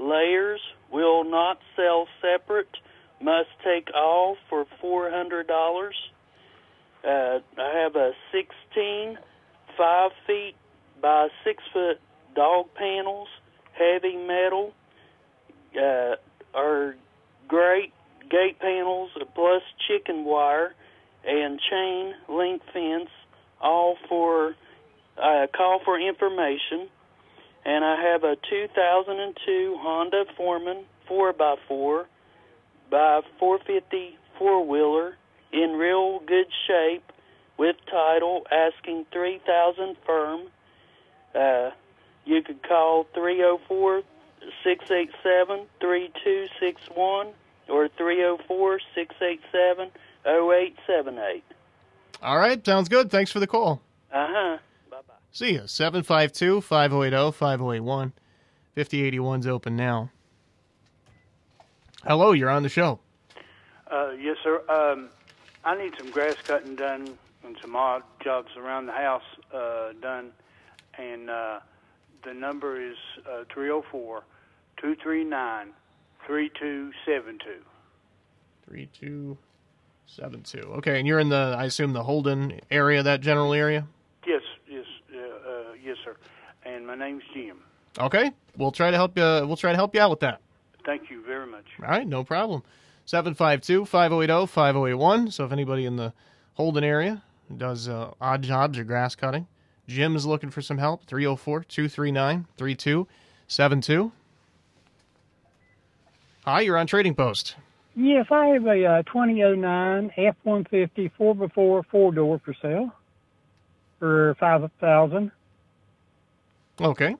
layers. 0.03 0.61
Will 0.91 1.25
not 1.25 1.59
sell 1.77 2.07
separate. 2.21 2.69
Must 3.21 3.49
take 3.65 3.89
all 3.95 4.37
for 4.49 4.67
four 4.81 5.11
hundred 5.11 5.47
dollars. 5.47 5.95
Uh, 7.05 7.39
I 7.59 7.79
have 7.83 7.97
a 7.97 8.13
sixteen 8.31 9.19
five 9.79 10.11
feet 10.27 10.55
by 11.01 11.29
six 11.45 11.63
foot 11.73 11.99
dog 12.35 12.67
panels, 12.75 13.29
heavy 13.73 14.17
metal, 14.17 14.73
uh, 15.77 16.17
are 16.55 16.95
great 17.49 17.93
gate 18.31 18.59
panels 18.61 19.11
plus 19.35 19.63
chicken 19.89 20.25
wire 20.25 20.75
and 21.27 21.61
chain 21.71 22.15
link 22.29 22.63
fence, 22.73 23.11
all 23.61 23.97
for 24.09 24.55
uh, 25.17 25.47
call 25.57 25.81
for 25.85 25.99
information. 26.01 26.89
And 27.64 27.85
I 27.85 28.00
have 28.00 28.25
a 28.25 28.37
2002 28.50 29.76
Honda 29.81 30.25
Foreman 30.37 30.85
4x4 31.09 32.07
by 32.90 33.21
450 33.38 34.19
four 34.38 34.66
wheeler 34.66 35.16
in 35.52 35.73
real 35.73 36.21
good 36.21 36.47
shape 36.66 37.04
with 37.59 37.76
title, 37.90 38.47
asking 38.50 39.07
3000 39.12 39.97
firm. 40.04 40.42
Uh, 41.35 41.71
you 42.25 42.42
could 42.42 42.62
call 42.62 43.07
304 43.14 44.02
687 44.64 45.66
3261 45.81 47.28
or 47.69 47.88
304 47.97 48.81
687 48.95 49.90
0878. 50.26 51.45
All 52.23 52.38
right. 52.38 52.64
Sounds 52.64 52.88
good. 52.88 53.11
Thanks 53.11 53.31
for 53.31 53.40
the 53.40 53.47
call. 53.47 53.81
Uh 54.12 54.26
huh. 54.28 54.59
See 55.33 55.55
ya. 55.55 55.67
752 55.67 56.61
5080 56.61 57.33
5081. 57.33 58.12
5081's 58.77 59.47
open 59.47 59.77
now. 59.77 60.11
Hello, 62.05 62.33
you're 62.33 62.51
on 62.51 62.62
the 62.62 62.69
show. 62.69 62.99
Uh, 63.91 64.11
yes, 64.19 64.37
sir. 64.43 64.62
Um, 64.69 65.09
I 65.65 65.77
need 65.77 65.93
some 65.99 66.11
grass 66.11 66.35
cutting 66.45 66.75
done 66.75 67.17
and 67.45 67.57
some 67.61 67.77
odd 67.77 68.03
jobs 68.23 68.57
around 68.57 68.87
the 68.87 68.93
house 68.93 69.23
uh, 69.55 69.93
done, 70.01 70.33
and 70.99 71.29
uh, 71.31 71.61
the 72.25 72.35
number 72.35 72.81
is 72.81 72.97
uh, 73.27 73.45
304 73.53 74.23
239 74.79 75.69
3272. 76.27 77.65
3272. 78.69 80.61
Okay, 80.79 80.99
and 80.99 81.07
you're 81.07 81.19
in 81.19 81.29
the, 81.29 81.55
I 81.59 81.65
assume, 81.65 81.93
the 81.93 82.03
Holden 82.05 82.61
area, 82.71 83.03
that 83.03 83.21
general 83.21 83.53
area? 83.53 83.87
Yes, 84.27 84.43
yes, 84.69 84.85
uh, 85.15 85.19
uh, 85.19 85.73
yes, 85.83 85.97
sir. 86.05 86.17
And 86.65 86.87
my 86.87 86.92
name's 87.03 87.23
Jim. 87.35 87.59
Okay, 87.99 88.33
we'll 88.57 88.73
try 88.73 88.91
to 88.91 88.97
help 88.97 89.17
you. 89.17 89.23
We'll 89.23 89.57
try 89.57 89.73
to 89.73 89.77
help 89.77 89.95
you 89.95 90.01
out 90.01 90.11
with 90.11 90.21
that. 90.21 90.41
Thank 90.85 91.11
you 91.11 91.23
very 91.25 91.47
much. 91.47 91.65
All 91.81 91.89
right, 91.89 92.07
no 92.07 92.25
problem. 92.25 92.63
752 93.07 93.85
5080 93.85 94.47
5081. 94.47 95.31
So 95.31 95.45
if 95.45 95.53
anybody 95.53 95.85
in 95.85 95.97
the 95.97 96.13
Holden 96.55 96.85
area 96.85 97.23
does 97.55 97.89
uh, 97.89 98.13
odd 98.21 98.43
jobs 98.43 98.79
or 98.79 98.85
grass 98.85 99.15
cutting, 99.15 99.47
Jim 99.89 100.17
is 100.17 100.25
looking 100.25 100.51
for 100.51 100.63
some 100.63 100.79
help. 100.79 101.05
304 101.05 101.65
239 101.65 102.47
3272. 102.57 104.13
Hi, 106.45 106.61
you're 106.61 106.79
on 106.79 106.87
Trading 106.87 107.15
Post. 107.15 107.57
Yes, 107.95 108.27
I 108.31 108.47
have 108.47 108.67
a 108.67 108.85
uh, 108.85 109.03
2009 109.03 110.13
F-150 110.17 111.11
4x4 111.21 111.85
four-door 111.87 112.41
for 112.45 112.55
sale 112.61 112.91
for 113.99 114.35
5000 114.41 115.31
Okay. 116.81 117.17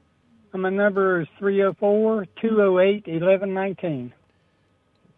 My 0.55 0.69
number 0.69 1.23
is 1.23 1.29
304 1.39 2.27
208 2.41 3.07
1119. 3.07 4.13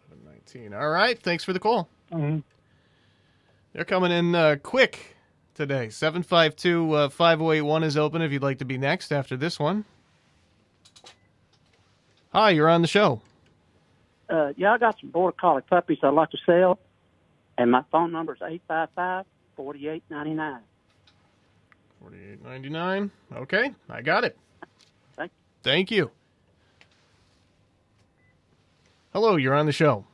1119. 0.09 0.73
All 0.73 0.89
right. 0.89 1.19
Thanks 1.19 1.43
for 1.43 1.51
the 1.53 1.59
call. 1.59 1.89
Mm-hmm. 2.11 2.39
They're 3.73 3.85
coming 3.85 4.11
in 4.11 4.33
uh, 4.33 4.55
quick 4.63 5.17
today. 5.53 5.89
752 5.89 7.09
5081 7.09 7.83
uh, 7.83 7.85
is 7.85 7.97
open 7.97 8.21
if 8.21 8.31
you'd 8.31 8.41
like 8.41 8.59
to 8.59 8.65
be 8.65 8.77
next 8.77 9.11
after 9.11 9.35
this 9.35 9.59
one. 9.59 9.83
Hi, 12.31 12.51
you're 12.51 12.69
on 12.69 12.81
the 12.81 12.87
show. 12.87 13.21
Uh, 14.29 14.53
yeah, 14.57 14.73
I 14.73 14.77
got 14.77 14.99
some 14.99 15.09
border 15.09 15.35
collie 15.39 15.61
puppies 15.61 15.99
I'd 16.03 16.09
like 16.13 16.31
to 16.31 16.37
sell, 16.45 16.79
and 17.57 17.71
my 17.71 17.83
phone 17.91 18.11
number 18.11 18.33
is 18.33 18.41
855 18.41 19.25
4899. 19.55 20.61
Forty-eight 22.01 22.43
ninety-nine. 22.43 23.11
Okay, 23.33 23.73
I 23.89 24.01
got 24.01 24.23
it. 24.23 24.37
Thank 25.63 25.89
you. 25.89 26.11
Hello, 29.13 29.35
you're 29.35 29.55
on 29.55 29.65
the 29.65 29.71
show. 29.71 30.05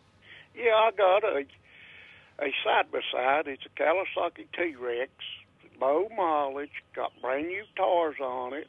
Yeah, 0.55 0.75
I 0.75 0.91
got 0.95 1.23
a 1.25 1.43
a 2.39 2.53
side 2.63 2.91
by 2.91 3.01
side. 3.11 3.47
It's 3.47 3.63
a 3.65 3.81
Kawasaki 3.81 4.45
T 4.55 4.75
Rex, 4.75 5.11
low 5.81 6.07
mileage, 6.15 6.83
got 6.95 7.11
brand 7.21 7.47
new 7.47 7.63
tires 7.75 8.15
on 8.21 8.53
it, 8.53 8.67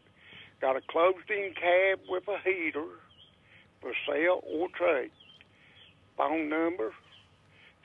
got 0.60 0.76
a 0.76 0.80
closed 0.88 1.30
in 1.30 1.54
cab 1.54 2.00
with 2.08 2.24
a 2.26 2.38
heater 2.42 2.84
for 3.80 3.92
sale 4.06 4.42
or 4.44 4.68
trade. 4.70 5.10
Phone 6.16 6.48
number 6.48 6.92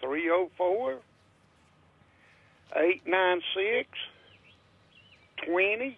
304 0.02 1.00
896 2.76 3.88
four 5.46 5.62
eight 5.62 5.80
nine 5.80 5.90
six 5.90 5.98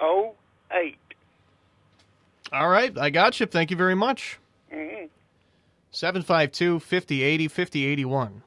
oh 0.00 0.34
eight. 0.72 0.96
All 2.52 2.68
right, 2.68 2.96
I 2.98 3.10
got 3.10 3.40
you. 3.40 3.46
Thank 3.46 3.70
you 3.70 3.76
very 3.76 3.94
much. 3.94 4.38
Mm-hmm. 4.72 5.06
752 5.90 6.80
5080 6.80 7.48
5081. 7.48 8.42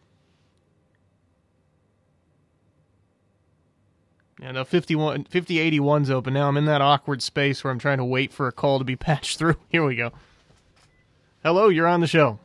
Yeah, 4.42 4.52
no, 4.54 4.64
51, 4.64 5.26
5081's 5.26 6.10
open 6.10 6.34
now. 6.34 6.48
I'm 6.48 6.58
in 6.58 6.66
that 6.66 6.82
awkward 6.82 7.22
space 7.22 7.64
where 7.64 7.70
I'm 7.70 7.78
trying 7.78 8.00
to 8.00 8.06
wait 8.06 8.34
for 8.34 8.48
a 8.48 8.52
call 8.52 8.80
to 8.80 8.86
be 8.86 8.96
patched 8.98 9.38
through. 9.38 9.58
Here 9.70 9.86
we 9.86 9.96
go. 9.96 10.12
Hello, 11.44 11.70
you're 11.70 11.88
on 11.88 12.02
the 12.02 12.08
show. 12.08 12.40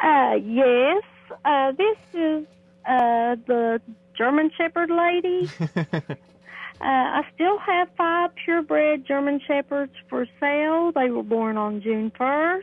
Uh, 0.00 0.34
yes. 0.34 1.02
Uh, 1.44 1.72
this 1.72 1.98
is 2.14 2.46
uh, 2.86 3.36
the 3.46 3.80
German 4.16 4.50
Shepherd 4.56 4.90
lady. 4.90 5.50
uh, 6.80 6.84
I 6.84 7.22
still 7.34 7.58
have 7.58 7.88
five 7.96 8.30
purebred 8.44 9.06
German 9.06 9.40
Shepherds 9.46 9.92
for 10.08 10.26
sale. 10.38 10.92
They 10.92 11.10
were 11.10 11.22
born 11.22 11.56
on 11.56 11.80
June 11.82 12.12
1st. 12.18 12.62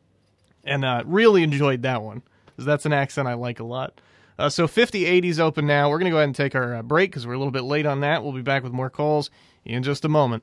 And 0.65 0.87
uh, 0.87 1.03
really 1.05 1.43
enjoyed 1.43 1.83
that 1.83 2.01
one 2.01 2.23
because 2.47 2.65
that's 2.65 2.87
an 2.87 2.95
accent 2.95 3.29
I 3.29 3.35
like 3.35 3.61
a 3.61 3.65
lot. 3.65 4.01
Uh, 4.39 4.49
so 4.49 4.67
5080's 4.67 5.39
open 5.39 5.67
now. 5.67 5.89
We're 5.91 5.99
going 5.99 6.11
to 6.11 6.11
go 6.11 6.17
ahead 6.17 6.29
and 6.29 6.37
take 6.37 6.55
our 6.55 6.77
uh, 6.77 6.83
break 6.83 7.11
because 7.11 7.27
we're 7.27 7.35
a 7.35 7.39
little 7.39 7.53
bit 7.53 7.63
late 7.63 7.87
on 7.87 8.01
that. 8.01 8.23
We'll 8.23 8.33
be 8.33 8.43
back 8.43 8.63
with 8.63 8.73
more 8.73 8.91
calls 8.91 9.31
in 9.65 9.83
just 9.83 10.05
a 10.05 10.09
moment. 10.09 10.43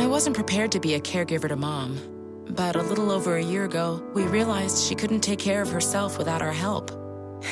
I 0.00 0.06
wasn't 0.06 0.34
prepared 0.34 0.72
to 0.72 0.80
be 0.80 0.94
a 0.94 1.00
caregiver 1.00 1.46
to 1.46 1.56
mom, 1.56 2.00
but 2.48 2.74
a 2.74 2.82
little 2.82 3.12
over 3.12 3.36
a 3.36 3.42
year 3.42 3.66
ago, 3.66 4.02
we 4.14 4.22
realized 4.22 4.82
she 4.82 4.94
couldn't 4.94 5.20
take 5.20 5.38
care 5.38 5.60
of 5.60 5.68
herself 5.68 6.16
without 6.16 6.40
our 6.40 6.54
help. 6.54 6.90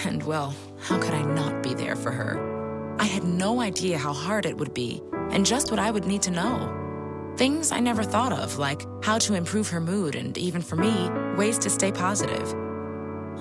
And 0.06 0.22
well, 0.22 0.54
how 0.80 0.98
could 0.98 1.12
I 1.12 1.20
not 1.20 1.62
be 1.62 1.74
there 1.74 1.94
for 1.94 2.10
her? 2.10 2.96
I 2.98 3.04
had 3.04 3.22
no 3.22 3.60
idea 3.60 3.98
how 3.98 4.14
hard 4.14 4.46
it 4.46 4.56
would 4.56 4.72
be 4.72 5.02
and 5.30 5.44
just 5.44 5.70
what 5.70 5.78
I 5.78 5.90
would 5.90 6.06
need 6.06 6.22
to 6.22 6.30
know. 6.30 7.34
Things 7.36 7.70
I 7.70 7.80
never 7.80 8.02
thought 8.02 8.32
of, 8.32 8.56
like 8.56 8.80
how 9.04 9.18
to 9.18 9.34
improve 9.34 9.68
her 9.68 9.80
mood 9.80 10.14
and 10.14 10.36
even 10.38 10.62
for 10.62 10.76
me, 10.76 11.10
ways 11.36 11.58
to 11.58 11.68
stay 11.68 11.92
positive. 11.92 12.54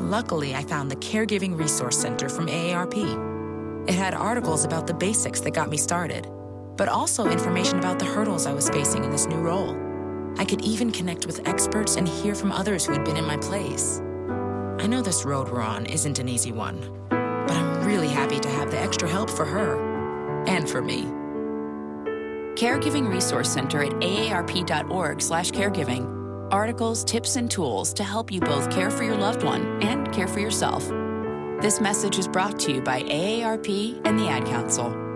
Luckily, 0.01 0.53
I 0.53 0.63
found 0.63 0.91
the 0.91 0.97
Caregiving 0.97 1.57
Resource 1.57 1.97
Center 1.97 2.27
from 2.27 2.47
AARP. 2.47 3.87
It 3.87 3.95
had 3.95 4.13
articles 4.13 4.65
about 4.65 4.85
the 4.85 4.93
basics 4.93 5.39
that 5.39 5.51
got 5.51 5.69
me 5.69 5.77
started, 5.77 6.27
but 6.77 6.87
also 6.87 7.27
information 7.27 7.79
about 7.79 7.99
the 7.99 8.05
hurdles 8.05 8.45
I 8.45 8.53
was 8.53 8.69
facing 8.69 9.03
in 9.03 9.09
this 9.09 9.27
new 9.27 9.37
role. 9.37 9.75
I 10.37 10.45
could 10.45 10.61
even 10.61 10.91
connect 10.91 11.25
with 11.25 11.47
experts 11.47 11.95
and 11.95 12.07
hear 12.07 12.35
from 12.35 12.51
others 12.51 12.85
who 12.85 12.93
had 12.93 13.03
been 13.03 13.17
in 13.17 13.25
my 13.25 13.37
place. 13.37 13.99
I 14.79 14.85
know 14.85 15.01
this 15.01 15.25
road 15.25 15.49
we're 15.49 15.61
on 15.61 15.87
isn't 15.87 16.19
an 16.19 16.29
easy 16.29 16.51
one, 16.51 16.79
but 17.09 17.49
I'm 17.51 17.83
really 17.83 18.09
happy 18.09 18.39
to 18.39 18.49
have 18.49 18.69
the 18.69 18.79
extra 18.79 19.09
help 19.09 19.31
for 19.31 19.45
her 19.45 20.45
and 20.45 20.69
for 20.69 20.83
me. 20.83 21.05
Caregiving 22.55 23.09
Resource 23.09 23.49
Center 23.49 23.81
at 23.83 23.93
aarp.org/caregiving. 23.93 26.13
Articles, 26.51 27.03
tips, 27.03 27.35
and 27.35 27.49
tools 27.51 27.93
to 27.93 28.03
help 28.03 28.31
you 28.31 28.39
both 28.39 28.69
care 28.69 28.89
for 28.89 29.03
your 29.03 29.17
loved 29.17 29.43
one 29.43 29.83
and 29.83 30.11
care 30.13 30.27
for 30.27 30.39
yourself. 30.39 30.87
This 31.61 31.81
message 31.81 32.19
is 32.19 32.27
brought 32.27 32.59
to 32.59 32.71
you 32.71 32.81
by 32.81 33.01
AARP 33.01 33.99
and 34.05 34.19
the 34.19 34.29
Ad 34.29 34.45
Council. 34.45 35.06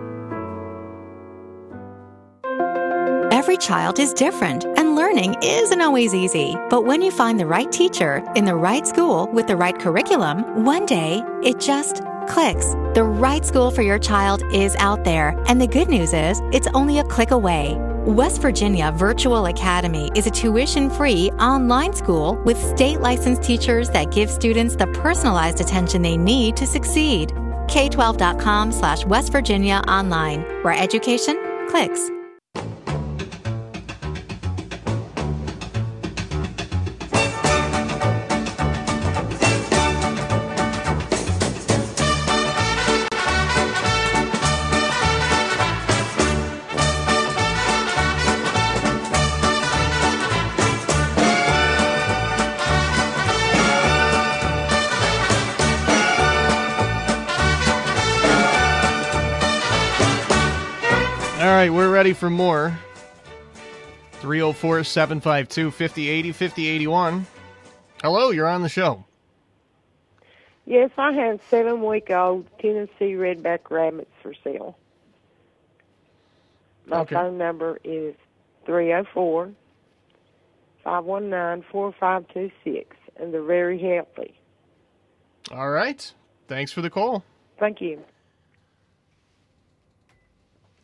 Every 3.52 3.66
child 3.66 3.98
is 3.98 4.14
different, 4.14 4.64
and 4.64 4.96
learning 4.96 5.36
isn't 5.42 5.82
always 5.82 6.14
easy. 6.14 6.56
But 6.70 6.86
when 6.86 7.02
you 7.02 7.10
find 7.10 7.38
the 7.38 7.44
right 7.44 7.70
teacher 7.70 8.24
in 8.34 8.46
the 8.46 8.54
right 8.54 8.86
school 8.86 9.28
with 9.30 9.46
the 9.46 9.56
right 9.56 9.78
curriculum, 9.78 10.64
one 10.64 10.86
day 10.86 11.22
it 11.42 11.60
just 11.60 12.00
clicks. 12.30 12.68
The 12.94 13.04
right 13.04 13.44
school 13.44 13.70
for 13.70 13.82
your 13.82 13.98
child 13.98 14.42
is 14.54 14.74
out 14.76 15.04
there, 15.04 15.38
and 15.48 15.60
the 15.60 15.66
good 15.66 15.90
news 15.90 16.14
is 16.14 16.40
it's 16.50 16.66
only 16.72 16.98
a 16.98 17.04
click 17.04 17.30
away. 17.30 17.76
West 18.06 18.40
Virginia 18.40 18.90
Virtual 18.90 19.44
Academy 19.44 20.10
is 20.14 20.26
a 20.26 20.30
tuition 20.30 20.88
free 20.88 21.30
online 21.32 21.92
school 21.92 22.36
with 22.46 22.56
state 22.56 23.00
licensed 23.00 23.42
teachers 23.42 23.90
that 23.90 24.10
give 24.10 24.30
students 24.30 24.76
the 24.76 24.86
personalized 25.02 25.60
attention 25.60 26.00
they 26.00 26.16
need 26.16 26.56
to 26.56 26.66
succeed. 26.66 27.32
K12.com 27.68 28.72
slash 28.72 29.04
West 29.04 29.30
Virginia 29.30 29.82
Online, 29.88 30.40
where 30.62 30.72
education 30.72 31.36
clicks. 31.68 32.10
Right, 61.62 61.72
we're 61.72 61.92
ready 61.92 62.12
for 62.12 62.28
more. 62.28 62.76
304 64.14 64.82
752 64.84 65.70
5080 65.70 66.32
5081. 66.32 67.26
Hello, 68.02 68.30
you're 68.30 68.48
on 68.48 68.62
the 68.62 68.68
show. 68.68 69.04
Yes, 70.66 70.90
I 70.98 71.12
have 71.12 71.40
seven 71.48 71.84
week 71.84 72.10
old 72.10 72.46
Tennessee 72.60 73.14
redback 73.14 73.70
rabbits 73.70 74.10
for 74.22 74.34
sale. 74.42 74.76
My 76.86 77.00
Okay. 77.00 77.14
phone 77.14 77.38
number 77.38 77.78
is 77.84 78.14
304 78.66 79.52
519 80.82 81.64
4526, 81.70 82.96
and 83.16 83.32
they're 83.32 83.42
very 83.42 83.78
healthy. 83.78 84.34
All 85.52 85.70
right. 85.70 86.12
Thanks 86.48 86.72
for 86.72 86.80
the 86.82 86.90
call. 86.90 87.24
Thank 87.58 87.80
you. 87.80 88.02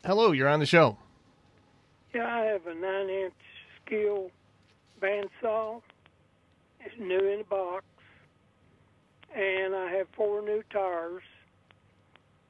Hello, 0.05 0.33
you're 0.33 0.49
on 0.49 0.61
the 0.61 0.67
show. 0.67 0.97
Yeah, 2.15 2.27
I 2.27 2.45
have 2.45 2.67
a 2.67 2.75
nine 2.75 3.11
inch 3.11 3.35
Skil 3.85 4.31
bandsaw. 5.03 5.83
It's 6.81 6.95
new 6.99 7.19
in 7.19 7.39
the 7.39 7.45
box. 7.45 7.85
And 9.35 9.75
I 9.75 9.91
have 9.91 10.07
four 10.17 10.41
new 10.41 10.63
tires 10.73 11.23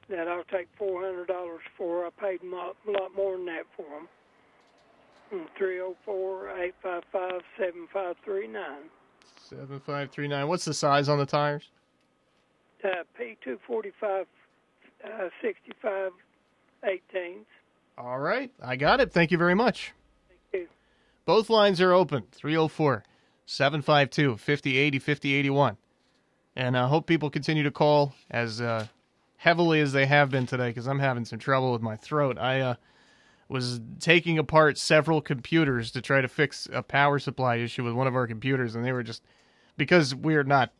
that 0.09 0.27
I'll 0.27 0.43
take 0.45 0.67
$400 0.79 1.27
for. 1.77 2.05
I 2.05 2.09
paid 2.09 2.41
a 2.43 2.45
lot 2.45 2.75
more 3.15 3.35
than 3.35 3.45
that 3.47 3.65
for 3.75 3.83
them. 3.83 4.07
304 5.57 6.49
855 6.49 7.41
7539. 7.57 8.63
7539. 9.37 10.47
What's 10.47 10.65
the 10.65 10.73
size 10.73 11.09
on 11.09 11.19
the 11.19 11.25
tires? 11.25 11.69
Uh, 12.83 13.03
P245 13.19 14.25
uh, 15.03 15.29
65 15.41 16.11
18s. 16.83 17.45
All 17.97 18.19
right. 18.19 18.51
I 18.61 18.75
got 18.75 19.01
it. 19.01 19.11
Thank 19.11 19.31
you 19.31 19.37
very 19.37 19.55
much. 19.55 19.93
Thank 20.27 20.63
you. 20.63 20.69
Both 21.25 21.49
lines 21.49 21.81
are 21.81 21.93
open 21.93 22.23
304 22.31 23.03
752 23.45 24.37
5080 24.37 24.99
5081. 24.99 25.77
And 26.55 26.77
I 26.77 26.87
hope 26.87 27.07
people 27.07 27.29
continue 27.29 27.63
to 27.63 27.71
call 27.71 28.13
as 28.29 28.61
uh, 28.61 28.87
heavily 29.37 29.79
as 29.79 29.93
they 29.93 30.05
have 30.05 30.29
been 30.29 30.45
today 30.45 30.69
because 30.69 30.87
I'm 30.87 30.99
having 30.99 31.25
some 31.25 31.39
trouble 31.39 31.71
with 31.71 31.81
my 31.81 31.95
throat. 31.95 32.37
I 32.37 32.61
uh, 32.61 32.75
was 33.47 33.81
taking 33.99 34.37
apart 34.37 34.77
several 34.77 35.21
computers 35.21 35.91
to 35.91 36.01
try 36.01 36.21
to 36.21 36.27
fix 36.27 36.67
a 36.71 36.83
power 36.83 37.19
supply 37.19 37.55
issue 37.55 37.83
with 37.83 37.93
one 37.93 38.07
of 38.07 38.15
our 38.15 38.27
computers, 38.27 38.75
and 38.75 38.85
they 38.85 38.91
were 38.91 39.03
just 39.03 39.23
because 39.77 40.13
we're 40.13 40.43
not 40.43 40.71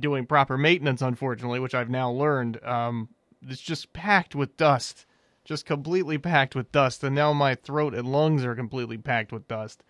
doing 0.00 0.26
proper 0.26 0.56
maintenance, 0.56 1.02
unfortunately, 1.02 1.60
which 1.60 1.74
I've 1.74 1.90
now 1.90 2.10
learned. 2.10 2.62
Um, 2.64 3.10
it's 3.46 3.60
just 3.60 3.92
packed 3.92 4.34
with 4.34 4.56
dust, 4.56 5.06
just 5.46 5.64
completely 5.64 6.18
packed 6.18 6.54
with 6.54 6.72
dust, 6.72 7.02
and 7.04 7.14
now 7.14 7.32
my 7.32 7.54
throat 7.54 7.94
and 7.94 8.10
lungs 8.10 8.44
are 8.44 8.54
completely 8.54 8.98
packed 8.98 9.32
with 9.32 9.48
dust, 9.48 9.82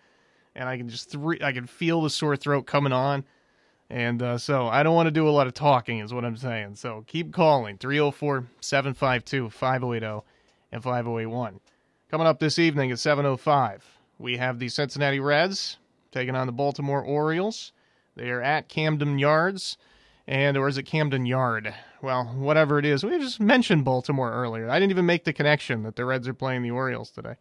and 0.55 0.69
I 0.69 0.77
can 0.77 0.87
just 0.87 1.09
thr- 1.09 1.43
I 1.43 1.51
can 1.51 1.65
feel 1.65 2.01
the 2.01 2.09
sore 2.09 2.37
throat 2.37 2.65
coming 2.65 2.93
on. 2.93 3.25
And 3.89 4.21
uh, 4.21 4.37
so 4.37 4.67
I 4.67 4.83
don't 4.83 4.95
want 4.95 5.07
to 5.07 5.11
do 5.11 5.27
a 5.27 5.31
lot 5.31 5.47
of 5.47 5.53
talking, 5.53 5.99
is 5.99 6.13
what 6.13 6.25
I'm 6.25 6.37
saying. 6.37 6.75
So 6.75 7.03
keep 7.07 7.33
calling 7.33 7.77
304 7.77 8.45
752 8.59 9.49
5080 9.49 10.25
and 10.71 10.83
5081. 10.83 11.59
Coming 12.11 12.27
up 12.27 12.39
this 12.39 12.59
evening 12.59 12.91
at 12.91 12.97
7.05, 12.97 13.81
we 14.19 14.37
have 14.37 14.59
the 14.59 14.69
Cincinnati 14.69 15.19
Reds 15.19 15.77
taking 16.11 16.35
on 16.35 16.47
the 16.47 16.53
Baltimore 16.53 17.01
Orioles. 17.01 17.71
They 18.15 18.29
are 18.29 18.41
at 18.41 18.67
Camden 18.67 19.19
Yards, 19.19 19.77
and 20.27 20.57
or 20.57 20.67
is 20.67 20.77
it 20.77 20.83
Camden 20.83 21.25
Yard? 21.25 21.73
Well, 22.01 22.25
whatever 22.25 22.77
it 22.77 22.85
is. 22.85 23.03
We 23.03 23.17
just 23.17 23.39
mentioned 23.39 23.85
Baltimore 23.85 24.31
earlier. 24.31 24.69
I 24.69 24.79
didn't 24.79 24.91
even 24.91 25.05
make 25.05 25.23
the 25.23 25.33
connection 25.33 25.83
that 25.83 25.95
the 25.95 26.05
Reds 26.05 26.27
are 26.27 26.33
playing 26.33 26.63
the 26.63 26.71
Orioles 26.71 27.09
today. 27.09 27.35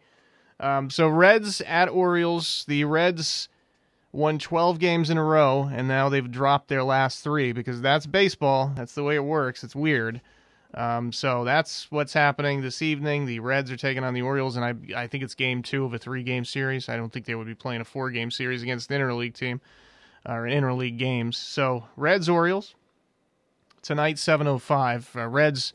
Um, 0.61 0.89
so 0.89 1.09
Reds 1.09 1.61
at 1.63 1.89
Orioles. 1.89 2.65
The 2.67 2.85
Reds 2.85 3.49
won 4.13 4.39
12 4.39 4.79
games 4.79 5.11
in 5.11 5.19
a 5.19 5.25
row, 5.25 5.69
and 5.71 5.87
now 5.87 6.09
they've 6.09 6.31
dropped 6.31 6.69
their 6.69 6.83
last 6.83 7.23
three 7.23 7.53
because 7.53 7.83
that's 7.83 8.07
baseball. 8.07 8.73
That's 8.75 8.95
the 8.95 9.03
way 9.03 9.17
it 9.17 9.25
works. 9.25 9.63
It's 9.63 9.77
weird. 9.77 10.23
Um, 10.75 11.13
so 11.13 11.45
that's 11.45 11.91
what's 11.91 12.13
happening 12.13 12.61
this 12.61 12.83
evening. 12.83 13.27
The 13.27 13.41
Reds 13.41 13.71
are 13.71 13.77
taking 13.77 14.05
on 14.05 14.15
the 14.15 14.23
Orioles, 14.23 14.57
and 14.57 14.65
I 14.65 15.03
I 15.03 15.07
think 15.07 15.25
it's 15.25 15.35
game 15.35 15.63
two 15.63 15.85
of 15.85 15.95
a 15.95 15.99
three 15.99 16.23
game 16.23 16.45
series. 16.45 16.89
I 16.89 16.97
don't 16.97 17.13
think 17.13 17.27
they 17.27 17.35
would 17.35 17.47
be 17.47 17.55
playing 17.55 17.81
a 17.81 17.85
four 17.85 18.11
game 18.11 18.31
series 18.31 18.63
against 18.63 18.91
an 18.91 19.01
interleague 19.01 19.35
team 19.35 19.61
or 20.27 20.43
interleague 20.43 20.99
games. 20.99 21.39
So 21.39 21.87
Reds 21.97 22.29
Orioles 22.29 22.75
tonight 23.87 24.17
7:05. 24.17 25.17
Uh, 25.17 25.29
Reds 25.29 25.73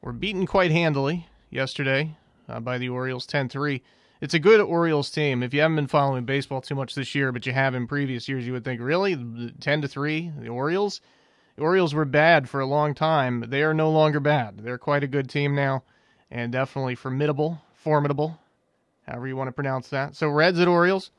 were 0.00 0.14
beaten 0.14 0.46
quite 0.46 0.70
handily 0.70 1.28
yesterday 1.50 2.16
uh, 2.48 2.58
by 2.58 2.78
the 2.78 2.88
Orioles 2.88 3.26
10-3. 3.26 3.82
It's 4.22 4.32
a 4.32 4.38
good 4.38 4.60
Orioles 4.60 5.10
team. 5.10 5.42
If 5.42 5.52
you 5.52 5.60
haven't 5.60 5.76
been 5.76 5.86
following 5.86 6.24
baseball 6.24 6.62
too 6.62 6.74
much 6.74 6.94
this 6.94 7.14
year, 7.14 7.32
but 7.32 7.44
you 7.44 7.52
have 7.52 7.74
in 7.74 7.86
previous 7.86 8.28
years, 8.28 8.46
you 8.46 8.54
would 8.54 8.64
think 8.64 8.80
really 8.80 9.52
10 9.60 9.82
to 9.82 9.88
3 9.88 10.32
the 10.38 10.48
Orioles 10.48 11.02
the 11.56 11.62
Orioles 11.62 11.92
were 11.92 12.06
bad 12.06 12.48
for 12.48 12.60
a 12.60 12.66
long 12.66 12.94
time. 12.94 13.44
They 13.48 13.62
are 13.62 13.74
no 13.74 13.90
longer 13.90 14.20
bad. 14.20 14.60
They're 14.60 14.78
quite 14.78 15.04
a 15.04 15.08
good 15.08 15.28
team 15.28 15.54
now 15.54 15.82
and 16.30 16.52
definitely 16.52 16.94
formidable, 16.94 17.60
formidable, 17.74 18.38
however 19.06 19.28
you 19.28 19.36
want 19.36 19.48
to 19.48 19.52
pronounce 19.52 19.88
that. 19.88 20.16
So 20.16 20.30
Reds 20.30 20.58
at 20.58 20.68
Orioles 20.68 21.10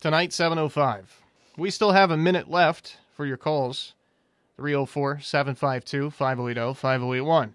tonight 0.00 0.30
7:05. 0.30 1.20
We 1.58 1.70
still 1.70 1.92
have 1.92 2.10
a 2.10 2.16
minute 2.16 2.50
left 2.50 2.96
for 3.14 3.26
your 3.26 3.36
calls. 3.36 3.92
304 4.56 5.20
752 5.20 6.10
5080 6.10 6.74
5081. 6.74 7.54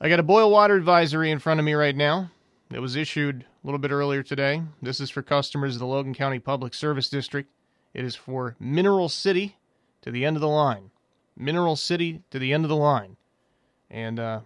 I 0.00 0.08
got 0.08 0.20
a 0.20 0.24
boil 0.24 0.50
water 0.50 0.76
advisory 0.76 1.30
in 1.30 1.38
front 1.38 1.60
of 1.60 1.66
me 1.66 1.74
right 1.74 1.96
now. 1.96 2.30
It 2.72 2.80
was 2.80 2.96
issued 2.96 3.42
a 3.42 3.66
little 3.66 3.78
bit 3.78 3.90
earlier 3.90 4.22
today. 4.22 4.62
This 4.80 5.00
is 5.00 5.10
for 5.10 5.22
customers 5.22 5.74
of 5.74 5.80
the 5.80 5.86
Logan 5.86 6.14
County 6.14 6.38
Public 6.38 6.72
Service 6.72 7.08
District. 7.08 7.50
It 7.92 8.04
is 8.04 8.14
for 8.14 8.56
Mineral 8.58 9.08
City 9.08 9.56
to 10.02 10.10
the 10.10 10.24
end 10.24 10.36
of 10.36 10.40
the 10.40 10.48
line. 10.48 10.90
Mineral 11.36 11.76
City 11.76 12.22
to 12.30 12.38
the 12.38 12.52
end 12.52 12.64
of 12.64 12.68
the 12.68 12.76
line. 12.76 13.16
And 13.90 14.18
uh, 14.18 14.40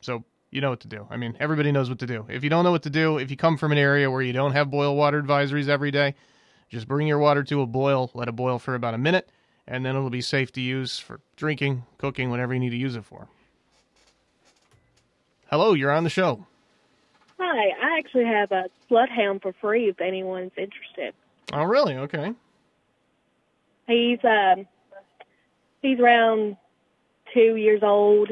so 0.00 0.24
you 0.50 0.60
know 0.60 0.70
what 0.70 0.80
to 0.80 0.88
do. 0.88 1.06
I 1.10 1.16
mean, 1.16 1.36
everybody 1.40 1.72
knows 1.72 1.88
what 1.88 1.98
to 1.98 2.06
do. 2.06 2.26
If 2.28 2.44
you 2.44 2.50
don't 2.50 2.64
know 2.64 2.70
what 2.70 2.84
to 2.84 2.90
do, 2.90 3.18
if 3.18 3.30
you 3.30 3.36
come 3.36 3.58
from 3.58 3.72
an 3.72 3.78
area 3.78 4.10
where 4.10 4.22
you 4.22 4.32
don't 4.32 4.52
have 4.52 4.70
boil 4.70 4.96
water 4.96 5.20
advisories 5.20 5.68
every 5.68 5.90
day, 5.90 6.14
just 6.68 6.88
bring 6.88 7.06
your 7.06 7.18
water 7.18 7.42
to 7.44 7.60
a 7.60 7.66
boil, 7.66 8.10
let 8.14 8.28
it 8.28 8.36
boil 8.36 8.58
for 8.58 8.74
about 8.74 8.94
a 8.94 8.98
minute, 8.98 9.28
and 9.66 9.84
then 9.84 9.96
it'll 9.96 10.10
be 10.10 10.20
safe 10.20 10.52
to 10.52 10.60
use 10.60 10.98
for 10.98 11.20
drinking, 11.36 11.84
cooking, 11.98 12.30
whatever 12.30 12.54
you 12.54 12.60
need 12.60 12.70
to 12.70 12.76
use 12.76 12.96
it 12.96 13.04
for. 13.04 13.28
Hello, 15.50 15.72
you're 15.74 15.90
on 15.90 16.04
the 16.04 16.10
show. 16.10 16.46
Hi, 17.38 17.68
I 17.82 17.98
actually 17.98 18.24
have 18.26 18.52
a 18.52 18.64
bloodhound 18.88 19.42
for 19.42 19.52
free 19.60 19.88
if 19.88 20.00
anyone's 20.00 20.52
interested. 20.56 21.14
Oh, 21.52 21.64
really? 21.64 21.96
Okay. 21.96 22.32
He's 23.86 24.18
um 24.24 24.66
he's 25.82 25.98
around 26.00 26.56
two 27.34 27.56
years 27.56 27.82
old, 27.82 28.30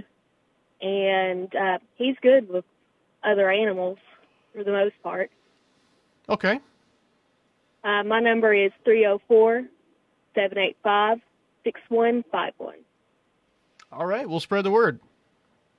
and 0.81 1.55
uh, 1.55 1.79
he's 1.97 2.17
good 2.23 2.49
with 2.49 2.65
other 3.23 3.51
animals 3.51 3.99
for 4.55 4.65
the 4.65 4.73
most 4.73 4.95
part. 5.03 5.31
Okay. 6.29 6.59
Uh, 7.85 8.03
my 8.05 8.21
number 8.21 8.55
is 8.55 8.73
three 8.85 9.01
zero 9.01 9.21
four 9.29 9.65
seven 10.35 10.59
eight 10.59 10.77
five 10.83 11.19
six 11.65 11.81
one 11.89 12.25
five 12.31 12.53
one. 12.59 12.79
All 13.91 14.07
right, 14.07 14.29
we'll 14.29 14.41
spread 14.41 14.65
the 14.65 14.71
word. 14.71 15.01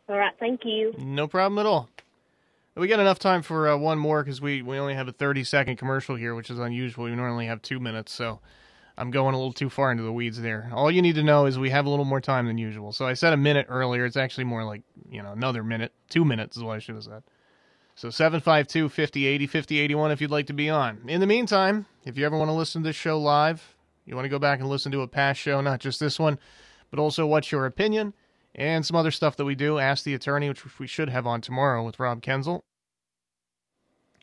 All 0.07 0.17
right, 0.17 0.33
thank 0.39 0.61
you. 0.65 0.93
No 0.97 1.27
problem 1.27 1.57
at 1.59 1.65
all. 1.65 1.89
We 2.75 2.87
got 2.87 2.99
enough 2.99 3.19
time 3.19 3.43
for 3.43 3.69
uh, 3.69 3.77
one 3.77 3.99
more 3.99 4.23
because 4.23 4.41
we, 4.41 4.63
we 4.63 4.79
only 4.79 4.95
have 4.95 5.07
a 5.07 5.11
30 5.11 5.43
second 5.43 5.77
commercial 5.77 6.15
here, 6.15 6.33
which 6.33 6.49
is 6.49 6.57
unusual. 6.57 7.05
We 7.05 7.11
normally 7.15 7.45
have 7.45 7.61
two 7.61 7.79
minutes, 7.79 8.11
so 8.11 8.39
I'm 8.97 9.11
going 9.11 9.35
a 9.35 9.37
little 9.37 9.53
too 9.53 9.69
far 9.69 9.91
into 9.91 10.03
the 10.03 10.11
weeds 10.11 10.41
there. 10.41 10.71
All 10.73 10.89
you 10.89 11.01
need 11.01 11.15
to 11.15 11.23
know 11.23 11.45
is 11.45 11.57
we 11.59 11.69
have 11.69 11.85
a 11.85 11.89
little 11.89 12.05
more 12.05 12.21
time 12.21 12.47
than 12.47 12.57
usual. 12.57 12.91
So 12.91 13.05
I 13.05 13.13
said 13.13 13.31
a 13.31 13.37
minute 13.37 13.67
earlier. 13.69 14.05
It's 14.05 14.17
actually 14.17 14.45
more 14.45 14.63
like, 14.63 14.81
you 15.09 15.21
know, 15.21 15.31
another 15.31 15.63
minute. 15.63 15.93
Two 16.09 16.25
minutes 16.25 16.57
is 16.57 16.63
what 16.63 16.75
I 16.75 16.79
should 16.79 16.95
have 16.95 17.03
said. 17.03 17.23
So 17.95 18.09
752 18.09 18.89
5080 18.89 19.47
5081 19.47 20.11
if 20.11 20.21
you'd 20.21 20.31
like 20.31 20.47
to 20.47 20.53
be 20.53 20.69
on. 20.69 21.01
In 21.07 21.21
the 21.21 21.27
meantime, 21.27 21.85
if 22.05 22.17
you 22.17 22.25
ever 22.25 22.37
want 22.37 22.49
to 22.49 22.53
listen 22.53 22.81
to 22.81 22.89
this 22.89 22.95
show 22.95 23.19
live, 23.19 23.72
you 24.05 24.15
want 24.15 24.25
to 24.25 24.29
go 24.29 24.39
back 24.39 24.59
and 24.59 24.69
listen 24.69 24.91
to 24.91 25.01
a 25.01 25.07
past 25.07 25.39
show, 25.39 25.61
not 25.61 25.79
just 25.79 25.99
this 25.99 26.19
one, 26.19 26.39
but 26.89 26.99
also 26.99 27.25
what's 27.25 27.51
your 27.51 27.65
opinion 27.65 28.13
and 28.55 28.85
some 28.85 28.95
other 28.95 29.11
stuff 29.11 29.35
that 29.37 29.45
we 29.45 29.55
do. 29.55 29.79
Ask 29.79 30.03
the 30.03 30.13
attorney, 30.13 30.49
which 30.49 30.79
we 30.79 30.87
should 30.87 31.09
have 31.09 31.25
on 31.25 31.41
tomorrow 31.41 31.83
with 31.83 31.99
Rob 31.99 32.21
Kenzel. 32.21 32.61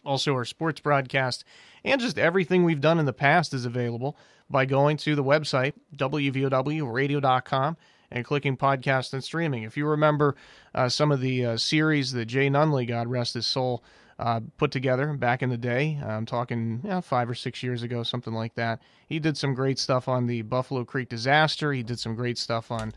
Also, 0.05 0.33
our 0.33 0.45
sports 0.45 0.81
broadcast 0.81 1.45
and 1.85 2.01
just 2.01 2.19
everything 2.19 2.65
we've 2.65 2.81
done 2.81 2.99
in 2.99 3.07
the 3.07 3.13
past 3.13 3.53
is 3.53 3.67
available 3.67 4.17
by 4.49 4.65
going 4.65 4.97
to 4.99 5.15
the 5.15 5.25
website, 5.25 5.75
wvowradio.com, 5.95 7.77
and 8.11 8.25
clicking 8.25 8.57
podcast 8.57 9.13
and 9.13 9.23
streaming. 9.23 9.63
If 9.63 9.77
you 9.77 9.87
remember 9.87 10.37
uh, 10.75 10.89
some 10.89 11.13
of 11.13 11.21
the 11.21 11.45
uh, 11.45 11.57
series 11.57 12.13
that 12.13 12.27
Jay 12.27 12.49
Nunley, 12.49 12.89
God 12.89 13.09
rest 13.09 13.35
his 13.35 13.47
soul, 13.47 13.85
uh, 14.21 14.41
put 14.59 14.71
together 14.71 15.15
back 15.15 15.43
in 15.43 15.49
the 15.49 15.57
day. 15.57 15.99
I'm 16.05 16.27
talking 16.27 16.81
you 16.85 16.91
know, 16.91 17.01
five 17.01 17.31
or 17.31 17.35
six 17.35 17.63
years 17.63 17.83
ago, 17.83 18.03
something 18.03 18.35
like 18.35 18.55
that. 18.55 18.83
He 19.07 19.19
did 19.19 19.39
some 19.39 19.55
great 19.55 19.79
stuff 19.79 20.09
on 20.09 20.27
the 20.27 20.43
Buffalo 20.43 20.85
Creek 20.85 21.09
disaster. 21.09 21.73
He 21.73 21.83
did 21.83 21.99
some 21.99 22.15
great 22.15 22.37
stuff 22.37 22.71
on 22.71 22.93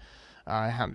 uh, 0.45 0.69
how, 0.69 0.89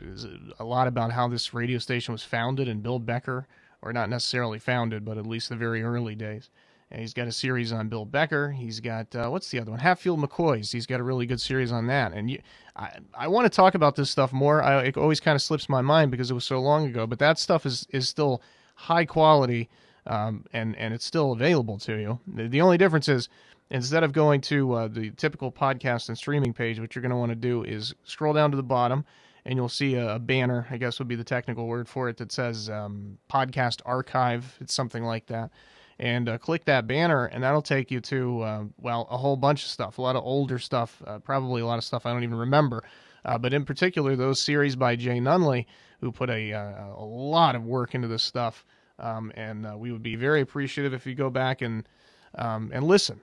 a 0.58 0.64
lot 0.64 0.86
about 0.86 1.12
how 1.12 1.28
this 1.28 1.54
radio 1.54 1.78
station 1.78 2.12
was 2.12 2.22
founded 2.22 2.68
and 2.68 2.82
Bill 2.82 2.98
Becker, 2.98 3.48
or 3.80 3.90
not 3.94 4.10
necessarily 4.10 4.58
founded, 4.58 5.02
but 5.02 5.16
at 5.16 5.26
least 5.26 5.48
the 5.48 5.56
very 5.56 5.82
early 5.82 6.14
days. 6.14 6.50
And 6.90 7.00
he's 7.00 7.14
got 7.14 7.26
a 7.26 7.32
series 7.32 7.72
on 7.72 7.88
Bill 7.88 8.04
Becker. 8.04 8.50
He's 8.50 8.80
got 8.80 9.14
uh, 9.16 9.28
what's 9.28 9.50
the 9.50 9.60
other 9.60 9.70
one? 9.70 9.80
Hatfield 9.80 10.20
McCoys. 10.20 10.70
He's 10.72 10.86
got 10.86 11.00
a 11.00 11.02
really 11.04 11.24
good 11.24 11.40
series 11.40 11.72
on 11.72 11.86
that. 11.86 12.12
And 12.12 12.30
you, 12.30 12.40
I, 12.76 12.98
I 13.14 13.28
want 13.28 13.46
to 13.46 13.54
talk 13.54 13.74
about 13.74 13.96
this 13.96 14.10
stuff 14.10 14.32
more. 14.32 14.62
I, 14.62 14.84
it 14.84 14.96
always 14.98 15.20
kind 15.20 15.36
of 15.36 15.42
slips 15.42 15.70
my 15.70 15.80
mind 15.80 16.10
because 16.10 16.30
it 16.30 16.34
was 16.34 16.44
so 16.44 16.60
long 16.60 16.86
ago. 16.86 17.06
But 17.06 17.18
that 17.18 17.38
stuff 17.38 17.64
is 17.64 17.86
is 17.90 18.08
still 18.08 18.42
high 18.74 19.06
quality, 19.06 19.68
um, 20.08 20.44
and 20.52 20.76
and 20.76 20.94
it's 20.94 21.04
still 21.04 21.32
available 21.32 21.78
to 21.78 21.94
you. 21.96 22.18
The, 22.26 22.60
only 22.60 22.78
difference 22.78 23.08
is 23.08 23.28
instead 23.70 24.02
of 24.02 24.12
going 24.12 24.40
to 24.42 24.72
uh, 24.72 24.88
the 24.88 25.10
typical 25.10 25.52
podcast 25.52 26.08
and 26.08 26.16
streaming 26.16 26.52
page, 26.52 26.80
what 26.80 26.94
you're 26.94 27.02
going 27.02 27.10
to 27.10 27.16
want 27.16 27.30
to 27.30 27.36
do 27.36 27.62
is 27.64 27.94
scroll 28.04 28.32
down 28.32 28.50
to 28.50 28.56
the 28.56 28.62
bottom 28.62 29.04
and 29.44 29.56
you'll 29.56 29.68
see 29.68 29.94
a, 29.94 30.16
a, 30.16 30.18
banner, 30.18 30.66
I 30.70 30.76
guess 30.76 30.98
would 30.98 31.08
be 31.08 31.14
the 31.14 31.24
technical 31.24 31.66
word 31.66 31.88
for 31.88 32.08
it, 32.08 32.16
that 32.18 32.32
says 32.32 32.68
um, 32.68 33.18
podcast 33.30 33.80
archive. 33.86 34.56
It's 34.60 34.74
something 34.74 35.04
like 35.04 35.26
that 35.26 35.50
and 35.98 36.28
uh, 36.28 36.38
click 36.38 36.64
that 36.66 36.86
banner, 36.86 37.26
and 37.26 37.42
that'll 37.42 37.62
take 37.62 37.90
you 37.90 38.00
to 38.00 38.40
uh, 38.42 38.64
well 38.78 39.06
a 39.10 39.16
whole 39.16 39.36
bunch 39.36 39.64
of 39.64 39.70
stuff, 39.70 39.98
a 39.98 40.02
lot 40.02 40.16
of 40.16 40.22
older 40.24 40.58
stuff, 40.58 41.02
uh, 41.06 41.18
probably 41.18 41.60
a 41.60 41.66
lot 41.66 41.78
of 41.78 41.84
stuff 41.84 42.06
I 42.06 42.12
don't 42.12 42.22
even 42.22 42.38
remember. 42.38 42.84
Uh, 43.24 43.36
but 43.36 43.52
in 43.52 43.64
particular, 43.64 44.14
those 44.14 44.40
series 44.40 44.76
by 44.76 44.94
Jay 44.96 45.18
Nunley, 45.18 45.66
who 46.00 46.12
put 46.12 46.30
a 46.30 46.52
uh, 46.52 46.94
a 46.96 47.04
lot 47.04 47.56
of 47.56 47.64
work 47.64 47.94
into 47.94 48.08
this 48.08 48.22
stuff, 48.22 48.64
um, 48.98 49.32
and 49.34 49.66
uh, 49.66 49.76
we 49.76 49.92
would 49.92 50.02
be 50.02 50.16
very 50.16 50.40
appreciative 50.40 50.92
if 50.94 51.06
you 51.06 51.14
go 51.14 51.30
back 51.30 51.62
and 51.62 51.88
um, 52.34 52.70
and 52.72 52.84
listen. 52.84 53.20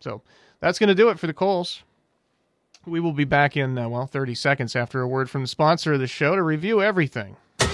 So 0.00 0.22
that's 0.60 0.78
going 0.78 0.88
to 0.88 0.94
do 0.94 1.08
it 1.08 1.18
for 1.18 1.26
the 1.26 1.32
calls. 1.32 1.82
We 2.84 3.00
will 3.00 3.12
be 3.12 3.24
back 3.24 3.56
in 3.56 3.74
well 3.74 4.06
30 4.06 4.34
seconds 4.34 4.74
after 4.74 5.00
a 5.00 5.08
word 5.08 5.30
from 5.30 5.42
the 5.42 5.48
sponsor 5.48 5.92
of 5.92 6.00
the 6.00 6.06
show 6.06 6.34
to 6.34 6.42
review 6.42 6.82
everything. 6.82 7.36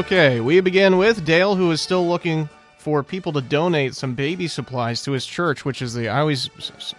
Okay, 0.00 0.40
we 0.40 0.60
begin 0.60 0.96
with 0.96 1.26
Dale, 1.26 1.54
who 1.54 1.70
is 1.72 1.82
still 1.82 2.08
looking 2.08 2.48
for 2.78 3.02
people 3.02 3.34
to 3.34 3.42
donate 3.42 3.94
some 3.94 4.14
baby 4.14 4.48
supplies 4.48 5.02
to 5.02 5.12
his 5.12 5.26
church, 5.26 5.66
which 5.66 5.82
is 5.82 5.92
the 5.92 6.08
I 6.08 6.20
always 6.20 6.48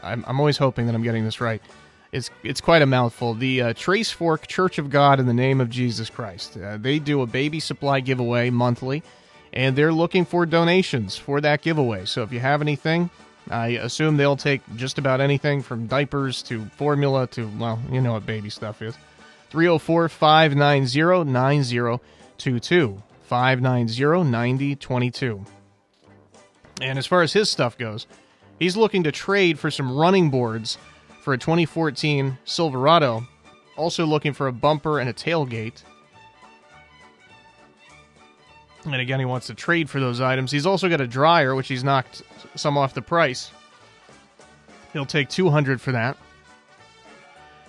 I'm, 0.04 0.24
I'm 0.28 0.40
always 0.40 0.58
hoping 0.58 0.86
that 0.86 0.94
I'm 0.94 1.02
getting 1.02 1.24
this 1.24 1.42
right. 1.42 1.64
It's 2.12 2.30
it's 2.44 2.62
quite 2.62 2.84
a 2.84 2.86
mouthful. 2.86 3.34
The 3.34 3.62
uh, 3.64 3.74
Trace 3.74 4.12
Fork 4.12 4.46
Church 4.46 4.78
of 4.78 4.92
God 4.92 5.20
in 5.20 5.26
the 5.26 5.34
name 5.34 5.60
of 5.60 5.72
Jesus 5.72 6.12
Christ. 6.12 6.56
Uh, 6.56 6.78
they 6.78 7.00
do 7.00 7.24
a 7.24 7.26
baby 7.26 7.60
supply 7.60 8.02
giveaway 8.02 8.52
monthly, 8.52 9.02
and 9.52 9.76
they're 9.76 9.92
looking 9.92 10.24
for 10.24 10.46
donations 10.46 11.18
for 11.18 11.42
that 11.42 11.64
giveaway. 11.64 12.06
So 12.06 12.22
if 12.22 12.32
you 12.32 12.40
have 12.40 12.62
anything, 12.62 13.10
I 13.50 13.70
assume 13.70 14.18
they'll 14.18 14.38
take 14.38 14.62
just 14.76 15.00
about 15.00 15.22
anything 15.22 15.64
from 15.64 15.88
diapers 15.88 16.44
to 16.44 16.66
formula 16.78 17.26
to 17.30 17.50
well, 17.58 17.80
you 17.92 18.00
know 18.00 18.14
what 18.14 18.28
baby 18.28 18.52
stuff 18.52 18.84
is. 18.84 18.96
304 19.50 20.08
590 20.08 22.00
9022. 22.46 23.02
590 23.24 24.30
9022. 24.30 25.46
And 26.82 27.00
as 27.00 27.06
far 27.06 27.22
as 27.22 27.32
his 27.32 27.50
stuff 27.50 27.78
goes, 27.78 28.08
he's 28.60 28.76
looking 28.76 29.04
to 29.04 29.12
trade 29.12 29.58
for 29.58 29.72
some 29.72 29.96
running 29.96 30.30
boards 30.30 30.78
for 31.22 31.34
a 31.34 31.38
2014 31.38 32.38
Silverado. 32.44 33.26
Also 33.78 34.06
looking 34.06 34.34
for 34.34 34.48
a 34.48 34.52
bumper 34.52 35.00
and 35.00 35.10
a 35.10 35.14
tailgate. 35.14 35.84
And 38.84 38.96
again, 38.96 39.20
he 39.20 39.26
wants 39.26 39.48
to 39.48 39.54
trade 39.54 39.90
for 39.90 40.00
those 40.00 40.20
items. 40.20 40.52
He's 40.52 40.66
also 40.66 40.90
got 40.90 41.00
a 41.00 41.08
dryer, 41.08 41.56
which 41.56 41.68
he's 41.68 41.84
knocked 41.84 42.24
some 42.56 42.78
off 42.78 42.94
the 42.94 43.02
price. 43.02 43.52
He'll 44.92 45.06
take 45.06 45.30
200 45.30 45.80
for 45.80 45.92
that. 45.94 46.18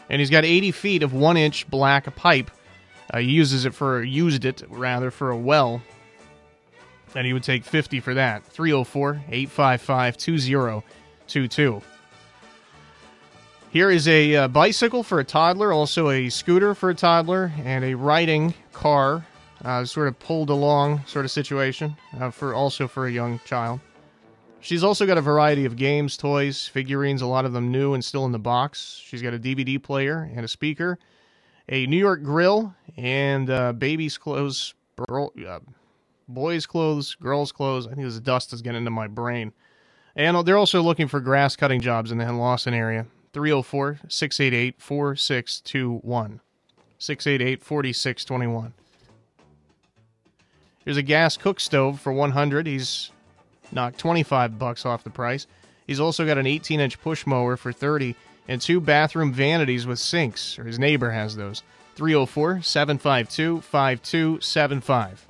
And 0.08 0.20
he's 0.20 0.30
got 0.30 0.44
80 0.44 0.72
feet 0.72 1.02
of 1.02 1.12
one 1.12 1.36
inch 1.36 1.68
black 1.70 2.14
pipe. 2.16 2.50
Uh, 3.12 3.18
he 3.18 3.30
uses 3.30 3.64
it 3.64 3.74
for, 3.74 4.02
used 4.02 4.44
it 4.44 4.62
rather, 4.68 5.10
for 5.10 5.30
a 5.30 5.36
well 5.36 5.82
and 7.14 7.26
he 7.26 7.32
would 7.32 7.42
take 7.42 7.64
50 7.64 8.00
for 8.00 8.14
that. 8.14 8.44
304 8.44 9.22
855 9.28 10.16
2022. 10.16 11.82
Here 13.70 13.90
is 13.90 14.06
a 14.06 14.36
uh, 14.36 14.48
bicycle 14.48 15.02
for 15.02 15.20
a 15.20 15.24
toddler, 15.24 15.72
also 15.72 16.10
a 16.10 16.28
scooter 16.28 16.74
for 16.74 16.90
a 16.90 16.94
toddler, 16.94 17.52
and 17.64 17.84
a 17.84 17.94
riding 17.94 18.52
car, 18.72 19.24
uh, 19.64 19.84
sort 19.84 20.08
of 20.08 20.18
pulled 20.18 20.50
along 20.50 21.02
sort 21.06 21.24
of 21.24 21.30
situation, 21.30 21.96
uh, 22.20 22.30
for 22.30 22.54
also 22.54 22.86
for 22.86 23.06
a 23.06 23.10
young 23.10 23.40
child. 23.46 23.80
She's 24.60 24.84
also 24.84 25.06
got 25.06 25.18
a 25.18 25.22
variety 25.22 25.64
of 25.64 25.76
games, 25.76 26.16
toys, 26.16 26.68
figurines, 26.68 27.22
a 27.22 27.26
lot 27.26 27.46
of 27.46 27.52
them 27.52 27.72
new 27.72 27.94
and 27.94 28.04
still 28.04 28.26
in 28.26 28.32
the 28.32 28.38
box. 28.38 29.00
She's 29.02 29.22
got 29.22 29.34
a 29.34 29.38
DVD 29.38 29.82
player 29.82 30.30
and 30.36 30.44
a 30.44 30.48
speaker, 30.48 30.98
a 31.68 31.86
New 31.86 31.96
York 31.96 32.22
grill, 32.22 32.74
and 32.96 33.48
uh, 33.50 33.72
baby's 33.72 34.18
clothes, 34.18 34.74
uh, 35.08 35.60
boys' 36.28 36.66
clothes, 36.66 37.14
girls' 37.16 37.52
clothes. 37.52 37.86
I 37.86 37.90
think 37.90 38.02
this 38.02 38.18
dust 38.20 38.52
is 38.52 38.62
getting 38.62 38.78
into 38.78 38.90
my 38.90 39.06
brain. 39.06 39.52
And 40.14 40.46
they're 40.46 40.58
also 40.58 40.82
looking 40.82 41.08
for 41.08 41.20
grass 41.20 41.56
cutting 41.56 41.80
jobs 41.80 42.12
in 42.12 42.18
the 42.18 42.32
Lawson 42.32 42.74
area. 42.74 43.06
304 43.32 44.00
688 44.08 44.80
4621. 44.80 46.40
688 46.98 47.64
4621. 47.64 48.74
Here's 50.84 50.96
a 50.96 51.02
gas 51.02 51.36
cook 51.36 51.60
stove 51.60 52.00
for 52.00 52.12
100. 52.12 52.66
He's 52.66 53.10
knocked 53.70 53.98
25 53.98 54.58
bucks 54.58 54.84
off 54.84 55.04
the 55.04 55.10
price. 55.10 55.46
He's 55.86 56.00
also 56.00 56.26
got 56.26 56.38
an 56.38 56.46
18 56.46 56.80
inch 56.80 57.00
push 57.00 57.26
mower 57.26 57.56
for 57.56 57.72
30 57.72 58.14
and 58.48 58.60
two 58.60 58.80
bathroom 58.80 59.32
vanities 59.32 59.86
with 59.86 59.98
sinks, 59.98 60.58
or 60.58 60.64
his 60.64 60.78
neighbor 60.78 61.10
has 61.10 61.36
those. 61.36 61.62
304 61.94 62.62
752 62.62 63.60
5275. 63.60 65.26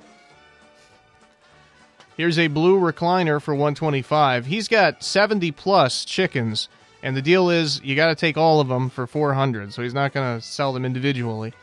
Here's 2.15 2.37
a 2.37 2.47
blue 2.47 2.79
recliner 2.79 3.41
for 3.41 3.53
125. 3.53 4.45
He's 4.45 4.67
got 4.67 5.03
70 5.03 5.51
plus 5.51 6.05
chickens, 6.05 6.69
and 7.01 7.17
the 7.17 7.21
deal 7.21 7.49
is 7.49 7.81
you 7.83 7.95
got 7.95 8.07
to 8.07 8.15
take 8.15 8.37
all 8.37 8.59
of 8.59 8.67
them 8.67 8.89
for 8.89 9.07
400. 9.07 9.73
So 9.73 9.81
he's 9.81 9.95
not 9.95 10.13
going 10.13 10.39
to 10.39 10.45
sell 10.45 10.73
them 10.73 10.85
individually. 10.85 11.53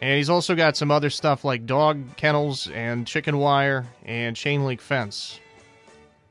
And 0.00 0.16
he's 0.16 0.30
also 0.30 0.54
got 0.54 0.76
some 0.76 0.90
other 0.90 1.10
stuff 1.10 1.44
like 1.44 1.66
dog 1.66 2.16
kennels 2.16 2.68
and 2.68 3.06
chicken 3.06 3.38
wire 3.38 3.86
and 4.04 4.36
chain 4.36 4.64
link 4.64 4.80
fence. 4.80 5.40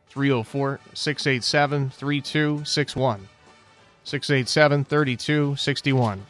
304 0.10 0.80
687 0.94 1.90
3261. 1.90 3.28
687 4.08 4.86
3261. 4.86 6.26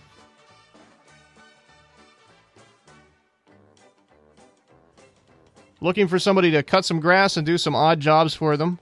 Looking 5.80 6.08
for 6.08 6.18
somebody 6.18 6.50
to 6.52 6.64
cut 6.64 6.86
some 6.86 7.00
grass 7.00 7.38
and 7.38 7.46
do 7.46 7.56
some 7.56 7.76
odd 7.76 8.00
jobs 8.00 8.34
for 8.34 8.58
them. 8.58 8.80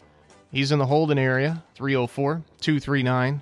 He's 0.49 0.71
in 0.71 0.79
the 0.79 0.86
Holden 0.86 1.17
area, 1.17 1.62
304 1.75 2.41
239 2.62 3.41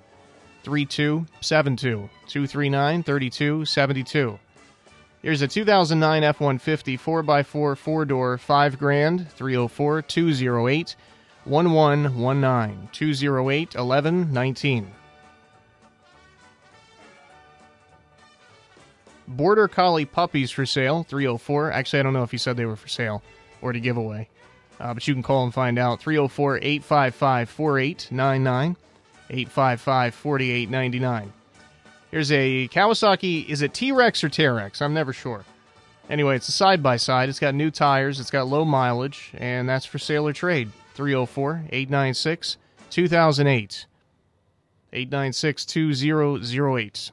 3272. 0.64 2.10
239 2.26 3.04
3272. 3.04 4.40
Here's 5.22 5.44
a 5.44 5.48
2009 5.48 6.24
F 6.24 6.40
150 6.40 6.98
4x4 6.98 7.78
four 7.78 8.06
door, 8.06 8.40
5 8.40 8.80
grand, 8.80 9.30
304 9.30 10.02
208 10.02 10.96
1119. 11.46 12.90
208 12.92 13.76
1119. 13.76 14.92
Border 19.28 19.68
Collie 19.68 20.06
puppies 20.06 20.52
for 20.52 20.66
sale, 20.66 21.04
304. 21.04 21.72
Actually, 21.72 22.00
I 22.00 22.04
don't 22.04 22.14
know 22.14 22.24
if 22.24 22.32
he 22.32 22.38
said 22.38 22.58
they 22.58 22.66
were 22.66 22.76
for 22.76 22.88
sale 22.88 23.24
or 23.62 23.74
to 23.74 23.80
give 23.80 23.98
away. 23.98 24.30
Uh, 24.80 24.94
but 24.94 25.08
you 25.08 25.14
can 25.14 25.24
call 25.24 25.44
and 25.44 25.54
find 25.54 25.80
out 25.80 26.02
304 26.02 26.58
855 26.58 27.50
4899. 27.50 28.76
855 29.30 30.16
4899. 30.16 31.34
Here's 32.12 32.32
a 32.32 32.68
Kawasaki. 32.68 33.48
Is 33.48 33.62
it 33.62 33.74
T 33.74 33.92
Rex 33.92 34.24
or 34.24 34.30
T 34.30 34.46
Rex? 34.46 34.82
I'm 34.82 34.94
never 34.94 35.14
sure. 35.14 35.46
Anyway, 36.10 36.36
it's 36.36 36.50
a 36.50 36.52
side 36.52 36.84
by 36.84 36.98
side. 36.98 37.30
It's 37.30 37.40
got 37.40 37.56
new 37.56 37.72
tires. 37.72 38.20
It's 38.20 38.30
got 38.30 38.48
low 38.48 38.66
mileage, 38.66 39.32
and 39.36 39.68
that's 39.68 39.86
for 39.86 39.98
sale 39.98 40.28
or 40.28 40.34
trade. 40.34 40.70
304 40.96 41.66
896 41.72 42.58
2008. 42.90 43.86
896 44.92 45.66
2008. 45.66 47.12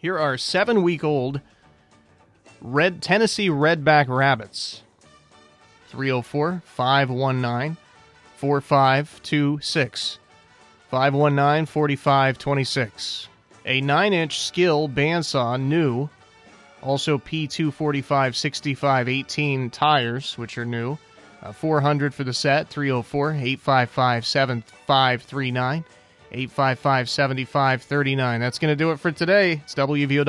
Here 0.00 0.16
are 0.16 0.38
seven 0.38 0.82
week 0.84 1.02
old 1.02 1.40
Red 2.60 3.02
Tennessee 3.02 3.48
Redback 3.48 4.06
Rabbits. 4.08 4.82
304 5.88 6.62
519 6.64 7.76
4526. 8.36 10.18
519 10.88 11.66
4526. 11.66 13.28
A 13.66 13.80
9 13.80 14.12
inch 14.12 14.38
Skil 14.38 14.88
bandsaw, 14.88 15.60
new. 15.60 16.08
Also 16.80 17.18
P245 17.18 18.36
65 18.36 19.08
18 19.08 19.70
tires, 19.70 20.38
which 20.38 20.56
are 20.58 20.64
new. 20.64 20.96
Uh, 21.42 21.50
400 21.50 22.14
for 22.14 22.22
the 22.22 22.32
set. 22.32 22.68
304 22.68 23.32
855 23.32 24.24
7539. 24.24 25.84
855 26.32 27.08
7539. 27.08 28.40
That's 28.40 28.58
going 28.58 28.72
to 28.72 28.76
do 28.76 28.90
it 28.90 29.00
for 29.00 29.10
today. 29.12 29.62
It's 29.64 29.74
WVO. 29.74 30.24